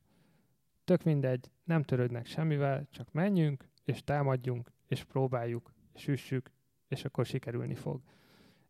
tök 0.84 1.02
mindegy, 1.02 1.50
nem 1.64 1.82
törődnek 1.82 2.26
semmivel, 2.26 2.86
csak 2.90 3.12
menjünk, 3.12 3.68
és 3.84 4.04
támadjunk, 4.04 4.72
és 4.86 5.04
próbáljuk, 5.04 5.72
és 5.94 6.08
üssük, 6.08 6.50
és 6.88 7.04
akkor 7.04 7.26
sikerülni 7.26 7.74
fog 7.74 8.00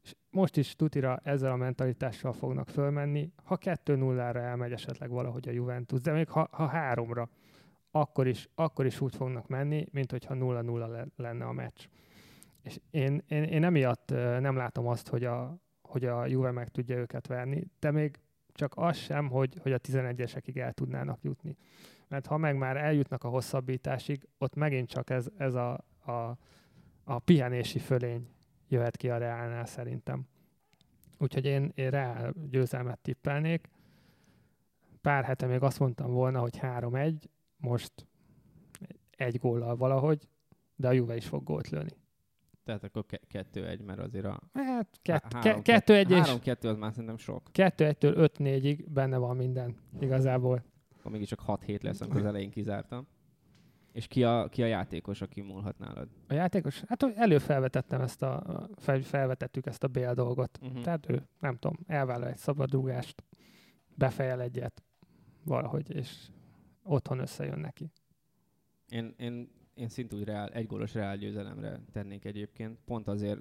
és 0.03 0.15
most 0.31 0.57
is 0.57 0.77
tutira 0.77 1.21
ezzel 1.23 1.53
a 1.53 1.57
mentalitással 1.57 2.33
fognak 2.33 2.69
fölmenni. 2.69 3.33
Ha 3.45 3.59
2-0-ra 3.61 4.37
elmegy 4.37 4.73
esetleg 4.73 5.11
valahogy 5.11 5.49
a 5.49 5.53
Juventus, 5.53 6.01
de 6.01 6.13
még 6.13 6.29
ha, 6.29 6.49
ha 6.51 6.67
háromra, 6.67 7.29
akkor 7.91 8.27
is, 8.27 8.49
akkor 8.55 8.87
is 8.87 9.01
úgy 9.01 9.15
fognak 9.15 9.49
menni, 9.49 9.87
mint 9.91 10.11
hogyha 10.11 10.35
0-0 10.39 11.07
lenne 11.17 11.45
a 11.45 11.53
meccs. 11.53 11.87
És 12.63 12.81
én, 12.91 13.23
én, 13.29 13.43
én 13.43 13.65
emiatt 13.65 14.11
nem 14.41 14.57
látom 14.57 14.87
azt, 14.87 15.09
hogy 15.09 15.25
a, 15.25 15.57
hogy 15.83 16.05
a 16.05 16.27
Juve 16.27 16.51
meg 16.51 16.69
tudja 16.69 16.97
őket 16.97 17.27
verni, 17.27 17.67
de 17.79 17.91
még 17.91 18.19
csak 18.53 18.73
az 18.77 18.97
sem, 18.97 19.29
hogy, 19.29 19.59
hogy 19.63 19.73
a 19.73 19.79
11-esekig 19.79 20.59
el 20.59 20.73
tudnának 20.73 21.23
jutni. 21.23 21.57
Mert 22.09 22.27
ha 22.27 22.37
meg 22.37 22.57
már 22.57 22.77
eljutnak 22.77 23.25
a 23.25 23.29
hosszabbításig, 23.29 24.29
ott 24.39 24.55
megint 24.55 24.89
csak 24.89 25.11
ez, 25.11 25.27
ez 25.37 25.55
a, 25.55 25.85
a, 26.05 26.37
a 27.05 27.19
pihenési 27.19 27.79
fölény 27.79 28.29
jöhet 28.73 28.97
ki 28.97 29.11
a 29.11 29.17
Reálnál 29.19 29.67
szerintem. 29.67 30.27
Úgyhogy 31.19 31.45
én, 31.45 31.73
én 31.75 31.91
Reál 31.91 32.35
győzelmet 32.51 32.99
tippelnék. 32.99 33.69
Pár 35.01 35.25
hete 35.25 35.47
még 35.47 35.63
azt 35.63 35.79
mondtam 35.79 36.13
volna, 36.13 36.41
hogy 36.41 36.59
3-1, 36.61 37.15
most 37.57 37.93
egy 39.11 39.39
góllal 39.39 39.77
valahogy, 39.77 40.29
de 40.77 40.89
a 40.89 40.93
Juve 40.93 41.17
is 41.17 41.27
fog 41.27 41.45
gólt 41.45 41.69
lőni. 41.69 41.91
Tehát 42.65 42.85
akkor 42.85 43.05
2-1, 43.33 43.85
mert 43.85 43.99
azért 43.99 44.25
a... 44.25 44.41
Hát 44.53 45.01
2-1 45.05 46.11
és... 46.11 46.55
3-2 46.55 46.71
az 46.71 46.77
már 46.77 46.93
szerintem 46.93 47.17
sok. 47.17 47.43
2-1-től 47.53 48.31
5-4-ig 48.39 48.85
benne 48.89 49.17
van 49.17 49.37
minden, 49.37 49.77
igazából. 50.01 50.65
Akkor 50.99 51.13
mégiscsak 51.13 51.41
6 51.41 51.63
hét 51.63 51.83
lesz, 51.83 52.01
amikor 52.01 52.21
az 52.21 52.27
elején 52.27 52.51
kizártam. 52.51 53.07
És 53.93 54.07
ki 54.07 54.25
a, 54.25 54.49
ki 54.49 54.63
a 54.63 54.67
játékos, 54.67 55.21
aki 55.21 55.41
múlhat 55.41 55.79
nálad? 55.79 56.09
A 56.29 56.35
játékos? 56.35 56.81
Hát 56.81 57.03
előfelvetettem 57.03 58.01
ezt 58.01 58.23
a, 58.23 58.69
fel, 58.77 59.01
felvetettük 59.01 59.67
ezt 59.67 59.85
a 59.85 59.89
Bél 59.89 60.15
dolgot. 60.15 60.59
Uh-huh. 60.63 60.83
Tehát 60.83 61.09
ő, 61.09 61.29
nem 61.41 61.57
tudom, 61.57 61.79
elvállal 61.87 62.29
egy 62.29 62.37
szabadrúgást, 62.37 63.25
befejel 63.95 64.41
egyet 64.41 64.83
valahogy, 65.45 65.95
és 65.95 66.29
otthon 66.83 67.19
összejön 67.19 67.59
neki. 67.59 67.93
Én, 68.89 69.15
én, 69.17 69.51
én 69.75 69.89
szintúgy 69.89 70.25
reál, 70.25 70.49
egy 70.49 70.67
gólos 70.67 70.95
reál 70.95 71.17
győzelemre 71.17 71.81
tennék 71.93 72.25
egyébként. 72.25 72.79
Pont 72.85 73.09
azért 73.09 73.41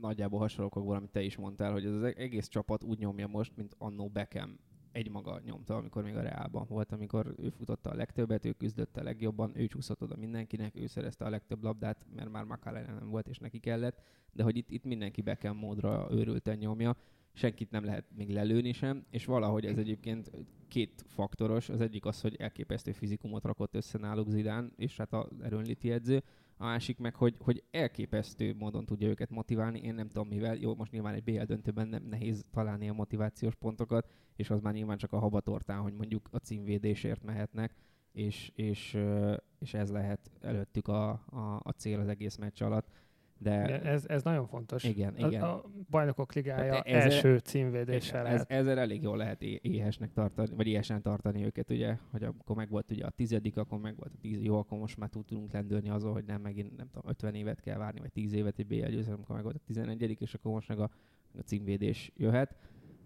nagyjából 0.00 0.38
hasonlókokból, 0.38 0.96
amit 0.96 1.10
te 1.10 1.22
is 1.22 1.36
mondtál, 1.36 1.72
hogy 1.72 1.84
ez 1.84 1.92
az 1.92 2.02
egész 2.02 2.48
csapat 2.48 2.82
úgy 2.82 2.98
nyomja 2.98 3.26
most, 3.26 3.56
mint 3.56 3.74
annó 3.78 4.08
Beckham 4.08 4.58
egymaga 4.92 5.40
nyomta, 5.44 5.76
amikor 5.76 6.02
még 6.02 6.16
a 6.16 6.22
Reálban 6.22 6.66
volt, 6.68 6.92
amikor 6.92 7.34
ő 7.38 7.48
futotta 7.48 7.90
a 7.90 7.94
legtöbbet, 7.94 8.44
ő 8.44 8.52
küzdött 8.52 8.96
a 8.96 9.02
legjobban, 9.02 9.52
ő 9.54 9.66
csúszott 9.66 10.02
oda 10.02 10.16
mindenkinek, 10.16 10.76
ő 10.76 10.86
szerezte 10.86 11.24
a 11.24 11.30
legtöbb 11.30 11.62
labdát, 11.62 12.06
mert 12.14 12.30
már 12.30 12.44
Makalelen 12.44 12.94
nem 12.94 13.08
volt, 13.08 13.28
és 13.28 13.38
neki 13.38 13.58
kellett, 13.58 14.00
de 14.32 14.42
hogy 14.42 14.56
itt, 14.56 14.70
itt 14.70 14.84
mindenki 14.84 15.22
Beckham 15.22 15.56
módra 15.56 16.08
őrülten 16.10 16.58
nyomja, 16.58 16.96
senkit 17.32 17.70
nem 17.70 17.84
lehet 17.84 18.04
még 18.16 18.30
lelőni 18.30 18.72
sem, 18.72 19.04
és 19.10 19.24
valahogy 19.24 19.66
ez 19.66 19.78
egyébként 19.78 20.30
két 20.68 21.04
faktoros. 21.06 21.68
Az 21.68 21.80
egyik 21.80 22.04
az, 22.04 22.20
hogy 22.20 22.36
elképesztő 22.36 22.92
fizikumot 22.92 23.44
rakott 23.44 23.74
össze 23.74 23.98
náluk 23.98 24.28
Zidán, 24.28 24.72
és 24.76 24.96
hát 24.96 25.12
az 25.12 25.42
erőnléti 25.42 25.90
edző. 25.90 26.22
A 26.60 26.64
másik 26.64 26.98
meg, 26.98 27.14
hogy, 27.14 27.36
hogy 27.38 27.62
elképesztő 27.70 28.54
módon 28.58 28.86
tudja 28.86 29.08
őket 29.08 29.30
motiválni. 29.30 29.80
Én 29.80 29.94
nem 29.94 30.08
tudom 30.08 30.28
mivel. 30.28 30.56
Jó, 30.56 30.74
most 30.74 30.92
nyilván 30.92 31.14
egy 31.14 31.22
BL 31.24 31.42
döntőben 31.42 31.88
nem 31.88 32.02
nehéz 32.02 32.44
találni 32.52 32.88
a 32.88 32.92
motivációs 32.92 33.54
pontokat, 33.54 34.08
és 34.36 34.50
az 34.50 34.60
már 34.60 34.72
nyilván 34.74 34.96
csak 34.96 35.12
a 35.12 35.18
habatortán, 35.18 35.80
hogy 35.80 35.94
mondjuk 35.94 36.28
a 36.32 36.36
címvédésért 36.36 37.22
mehetnek, 37.22 37.74
és, 38.12 38.52
és, 38.54 38.98
és 39.58 39.74
ez 39.74 39.90
lehet 39.90 40.30
előttük 40.40 40.88
a, 40.88 41.10
a, 41.10 41.60
a 41.62 41.70
cél 41.70 42.00
az 42.00 42.08
egész 42.08 42.36
meccs 42.36 42.62
alatt 42.62 42.88
de 43.42 43.82
ez, 43.82 44.04
ez 44.08 44.22
nagyon 44.22 44.46
fontos. 44.46 44.84
Igen, 44.84 45.16
igen. 45.16 45.42
A, 45.42 45.54
a 45.54 45.64
bajnokok 45.90 46.32
ligája 46.32 46.74
hát 46.74 46.86
ezzel, 46.86 47.02
első 47.02 47.38
címvédése 47.38 48.18
ez, 48.18 48.22
lehet. 48.24 48.50
Ezzel 48.50 48.78
elég 48.78 49.02
jól 49.02 49.16
lehet 49.16 49.42
éhesnek 49.42 50.12
tartani, 50.12 50.48
vagy 50.56 50.66
éhesen 50.66 51.02
tartani 51.02 51.44
őket, 51.44 51.70
ugye, 51.70 51.96
hogy 52.10 52.22
akkor 52.22 52.56
meg 52.56 52.68
volt 52.68 52.90
ugye 52.90 53.04
a 53.04 53.10
tizedik, 53.10 53.56
akkor 53.56 53.78
meg 53.78 53.96
volt 53.96 54.12
a 54.14 54.18
tíz, 54.20 54.42
jó, 54.42 54.58
akkor 54.58 54.78
most 54.78 54.96
már 54.96 55.08
tudunk 55.08 55.52
lendülni 55.52 55.90
azon, 55.90 56.12
hogy 56.12 56.24
nem 56.24 56.40
megint, 56.40 56.76
nem 56.76 56.88
tudom, 56.92 57.10
50 57.10 57.34
évet 57.34 57.60
kell 57.60 57.78
várni, 57.78 58.00
vagy 58.00 58.12
10 58.12 58.32
évet 58.32 58.58
egy 58.58 58.66
BL 58.66 58.86
győzelem, 58.86 59.14
amikor 59.14 59.34
meg 59.34 59.44
volt 59.44 59.56
a 59.56 59.64
11 59.66 60.16
és 60.20 60.34
akkor 60.34 60.52
most 60.52 60.68
meg 60.68 60.78
a, 60.78 60.90
a 61.38 61.42
címvédés 61.44 62.12
jöhet. 62.16 62.56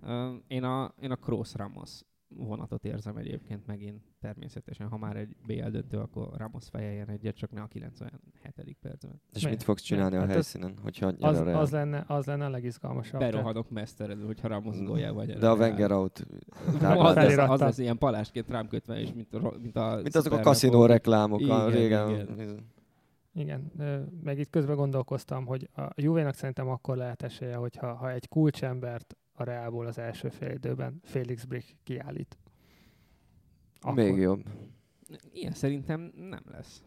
Uh, 0.02 0.34
én 0.46 0.64
a, 0.64 0.94
én 1.00 1.10
a 1.10 1.16
Cross 1.16 1.54
Ramos 1.54 2.00
vonatot 2.36 2.84
érzem 2.84 3.16
egyébként 3.16 3.66
megint 3.66 4.02
természetesen. 4.20 4.88
Ha 4.88 4.96
már 4.96 5.16
egy 5.16 5.36
BL 5.46 5.68
döntő, 5.68 5.98
akkor 5.98 6.28
Ramos 6.36 6.68
fejeljen 6.68 7.08
egyet, 7.08 7.36
csak 7.36 7.52
ne 7.52 7.60
a 7.60 7.66
97. 7.66 8.76
percben. 8.80 9.20
És 9.32 9.44
Mi? 9.44 9.50
mit 9.50 9.62
fogsz 9.62 9.82
csinálni 9.82 10.16
hát 10.16 10.24
a 10.24 10.28
helyszínen, 10.28 10.74
hogyha 10.82 11.12
az, 11.20 11.38
a 11.38 11.58
az, 11.58 11.70
lenne, 11.70 12.04
az 12.06 12.26
lenne 12.26 12.44
a 12.44 12.48
legizgalmasabb. 12.48 13.20
Berohadok 13.20 13.70
meszteredő, 13.70 14.24
hogyha 14.24 14.48
Ramos 14.48 14.76
mm. 14.76 14.84
gólja 14.84 15.12
vagy. 15.12 15.38
De 15.38 15.48
a 15.48 15.54
Wenger 15.54 15.92
out. 15.92 16.26
az, 16.82 17.14
lesz, 17.14 17.36
az 17.36 17.60
lesz 17.60 17.78
ilyen 17.78 17.98
palásként 17.98 18.50
rám 18.50 18.68
kötve, 18.68 19.00
és 19.00 19.12
mint, 19.12 19.34
a, 19.34 19.54
mint, 19.62 19.76
a 19.76 19.98
mint 20.02 20.16
azok 20.16 20.32
a 20.32 20.40
kaszinó 20.40 20.86
reklámok 20.86 21.40
igen, 21.40 21.56
a 21.56 21.68
régen. 21.68 22.10
Igen. 22.10 22.72
Igen, 23.36 23.72
meg 24.22 24.38
itt 24.38 24.50
közben 24.50 24.76
gondolkoztam, 24.76 25.46
hogy 25.46 25.68
a 25.74 25.88
Juvénak 25.94 26.34
szerintem 26.34 26.68
akkor 26.68 26.96
lehet 26.96 27.22
esélye, 27.22 27.56
hogyha 27.56 27.94
ha 27.94 28.10
egy 28.10 28.28
kulcsembert 28.28 29.16
a 29.34 29.44
Realból 29.44 29.86
az 29.86 29.98
első 29.98 30.28
fél 30.28 30.50
időben 30.50 31.00
Felix 31.02 31.44
Brick 31.44 31.76
kiállít. 31.82 32.38
Akkor. 33.80 33.94
Még 33.94 34.16
jobb. 34.16 34.44
Ilyen 35.32 35.52
szerintem 35.52 36.12
nem 36.14 36.42
lesz. 36.50 36.82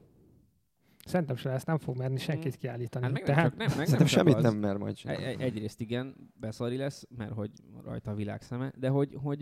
Szerintem 1.06 1.36
se 1.36 1.50
lesz, 1.50 1.64
nem 1.64 1.78
fog 1.78 1.98
merni 1.98 2.18
senkit 2.18 2.56
mm. 2.56 2.60
kiállítani. 2.60 3.06
Hát 3.06 3.14
meg 3.14 3.24
Tehát... 3.24 3.56
nem, 3.56 3.68
csak, 3.68 3.68
nem, 3.68 3.78
meg 3.78 3.88
Szerintem 3.88 3.98
nem 3.98 4.08
semmit 4.08 4.36
az. 4.36 4.44
nem 4.44 4.58
mer 4.58 4.78
majd 4.78 4.98
sem. 4.98 5.16
Egy, 5.16 5.42
egyrészt 5.42 5.82
igen, 5.82 6.16
beszari 6.40 6.78
lesz, 6.78 7.08
mert 7.18 7.34
hogy 7.34 7.52
rajta 7.84 8.12
a 8.12 8.16
világ 8.16 8.42
szeme, 8.42 8.72
de 8.78 8.90
hogy, 8.90 9.18
hogy 9.22 9.40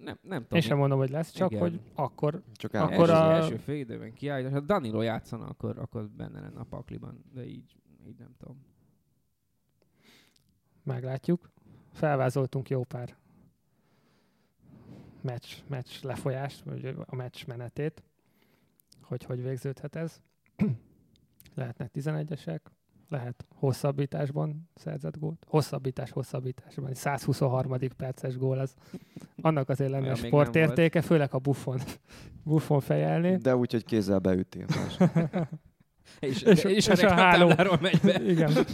nem, 0.00 0.18
nem 0.22 0.42
tudom. 0.42 0.46
Én 0.50 0.60
sem 0.60 0.78
mondom, 0.78 0.98
hogy 0.98 1.10
lesz, 1.10 1.30
csak 1.30 1.50
igen. 1.50 1.62
hogy 1.62 1.80
akkor, 1.94 2.42
csak 2.52 2.74
akkor 2.74 3.10
első, 3.10 3.12
a... 3.12 3.32
első 3.32 3.56
fél 3.56 3.78
időben 3.78 4.12
kiállít. 4.12 4.52
Ha 4.52 4.60
Danilo 4.60 5.00
játszana, 5.00 5.46
akkor, 5.46 5.78
akkor 5.78 6.08
benne 6.08 6.40
lenne 6.40 6.60
a 6.60 6.64
pakliban, 6.64 7.24
de 7.34 7.46
így, 7.46 7.76
így 8.06 8.18
nem 8.18 8.34
tudom 8.38 8.71
meglátjuk. 10.82 11.50
Felvázoltunk 11.92 12.68
jó 12.68 12.84
pár 12.84 13.16
meccs, 15.22 15.48
meccs 15.66 16.02
lefolyást, 16.02 16.62
vagy 16.64 16.96
a 17.06 17.14
meccs 17.14 17.46
menetét, 17.46 18.02
hogy 19.02 19.24
hogy 19.24 19.42
végződhet 19.42 19.96
ez. 19.96 20.20
Lehetnek 21.54 21.90
11-esek, 21.94 22.60
lehet 23.08 23.44
hosszabbításban 23.54 24.68
szerzett 24.74 25.18
gólt. 25.18 25.44
Hosszabbítás, 25.48 26.10
hosszabbításban. 26.10 26.94
123. 26.94 27.78
perces 27.96 28.36
gól 28.36 28.58
az. 28.58 28.74
Annak 29.40 29.68
azért 29.68 29.90
lenne 29.90 30.10
a 30.10 30.14
sportértéke, 30.14 31.00
főleg 31.00 31.34
a 31.34 31.38
Buffon, 31.38 31.80
Buffon 32.44 32.80
fejelni. 32.80 33.36
De 33.36 33.56
úgy, 33.56 33.72
hogy 33.72 33.84
kézzel 33.84 34.18
beüti. 34.18 34.58
és, 36.20 36.42
és, 36.42 36.64
és, 36.64 36.86
és, 36.86 37.02
a, 37.02 37.08
a 37.08 37.12
háló. 37.12 37.76
megy 37.80 38.00
be. 38.02 38.22
Igen. 38.22 38.52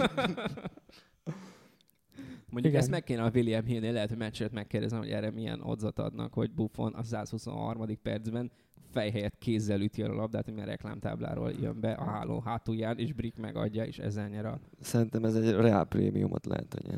Mondjuk 2.50 2.72
Igen. 2.72 2.80
ezt 2.80 2.90
meg 2.90 3.04
kéne 3.04 3.22
a 3.22 3.30
William 3.34 3.64
Hillnél, 3.64 3.92
lehet, 3.92 4.08
hogy 4.08 4.18
meccset 4.18 4.52
megkérdezem, 4.52 4.98
hogy 4.98 5.10
erre 5.10 5.30
milyen 5.30 5.60
odzat 5.60 5.98
adnak, 5.98 6.32
hogy 6.34 6.50
Buffon 6.50 6.94
a 6.94 7.02
123. 7.02 7.86
percben 8.02 8.50
fej 8.90 9.10
helyett 9.10 9.38
kézzel 9.38 9.80
üti 9.80 10.02
a 10.02 10.14
labdát, 10.14 10.48
ami 10.48 10.60
a 10.60 10.64
reklámtábláról 10.64 11.52
jön 11.60 11.80
be 11.80 11.92
a 11.92 12.04
háló 12.04 12.40
hátulján, 12.40 12.98
és 12.98 13.12
Brick 13.12 13.38
megadja, 13.38 13.84
és 13.84 13.98
ezzel 13.98 14.28
nyer 14.28 14.46
a... 14.46 14.60
Szerintem 14.80 15.24
ez 15.24 15.34
egy 15.34 15.50
reál 15.50 15.84
prémiumot 15.84 16.46
lehet, 16.46 16.74
hogy 16.74 16.94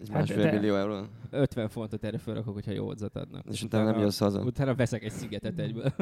egy 0.00 0.08
hát 0.08 0.10
másfél 0.12 0.44
hát 0.44 0.52
millió 0.52 0.74
euró. 0.74 1.06
50 1.30 1.68
fontot 1.68 2.04
erre 2.04 2.18
felrakok, 2.18 2.54
hogyha 2.54 2.72
jó 2.72 2.86
odzat 2.86 3.16
adnak. 3.16 3.44
És 3.50 3.62
utána, 3.62 3.82
utána 3.82 3.96
nem 3.96 4.06
jössz 4.06 4.18
haza. 4.18 4.42
Utána 4.42 4.74
veszek 4.74 5.04
egy 5.04 5.10
szigetet 5.10 5.58
egyből. 5.58 5.92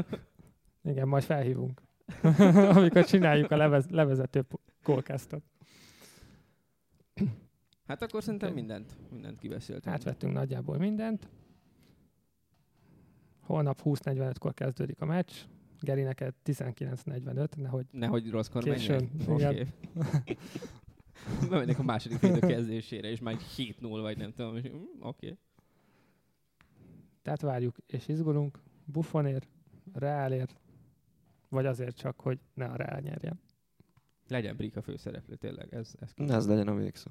Igen, 0.84 1.08
majd 1.08 1.22
felhívunk. 1.22 1.82
Amikor 2.76 3.04
csináljuk 3.04 3.50
a 3.50 3.56
levez, 3.56 3.86
levezető 3.90 4.46
kólkáztat. 4.82 5.42
Hát 7.88 8.02
akkor 8.02 8.22
szerintem 8.22 8.52
mindent, 8.52 8.96
mindent 9.10 9.38
kibeszéltünk. 9.38 9.94
Átvettünk 9.94 10.32
nagyjából 10.32 10.78
mindent. 10.78 11.28
Holnap 13.40 13.80
20.45-kor 13.84 14.54
kezdődik 14.54 15.00
a 15.00 15.04
meccs. 15.04 15.32
Geri, 15.80 16.02
neked 16.02 16.34
19.45, 16.44 17.56
nehogy... 17.56 17.86
Nehogy 17.90 18.30
rosszkor 18.30 18.62
későn. 18.62 19.10
Oké. 19.28 19.44
Okay. 19.44 19.66
A 21.78 21.82
második 21.82 22.18
fél 22.18 22.38
kezdésére, 22.38 23.10
és 23.10 23.20
már 23.20 23.36
7-0 23.56 23.74
vagy 23.80 24.16
nem 24.16 24.32
tudom. 24.32 24.54
Mm, 24.54 24.60
Oké. 24.62 24.76
Okay. 25.00 25.38
Tehát 27.22 27.40
várjuk 27.40 27.76
és 27.86 28.08
izgulunk. 28.08 28.58
Buffonért, 28.84 29.48
Reálért, 29.92 30.60
vagy 31.48 31.66
azért 31.66 31.96
csak, 31.96 32.20
hogy 32.20 32.38
ne 32.54 32.64
a 32.64 32.76
Reál 32.76 33.00
nyerjen. 33.00 33.40
Legyen 34.28 34.56
Brika 34.56 34.82
főszereplő, 34.82 35.34
tényleg. 35.34 35.74
Ez, 35.74 35.94
ez, 36.00 36.30
ez 36.30 36.46
legyen 36.46 36.68
a 36.68 36.74
végszó. 36.74 37.10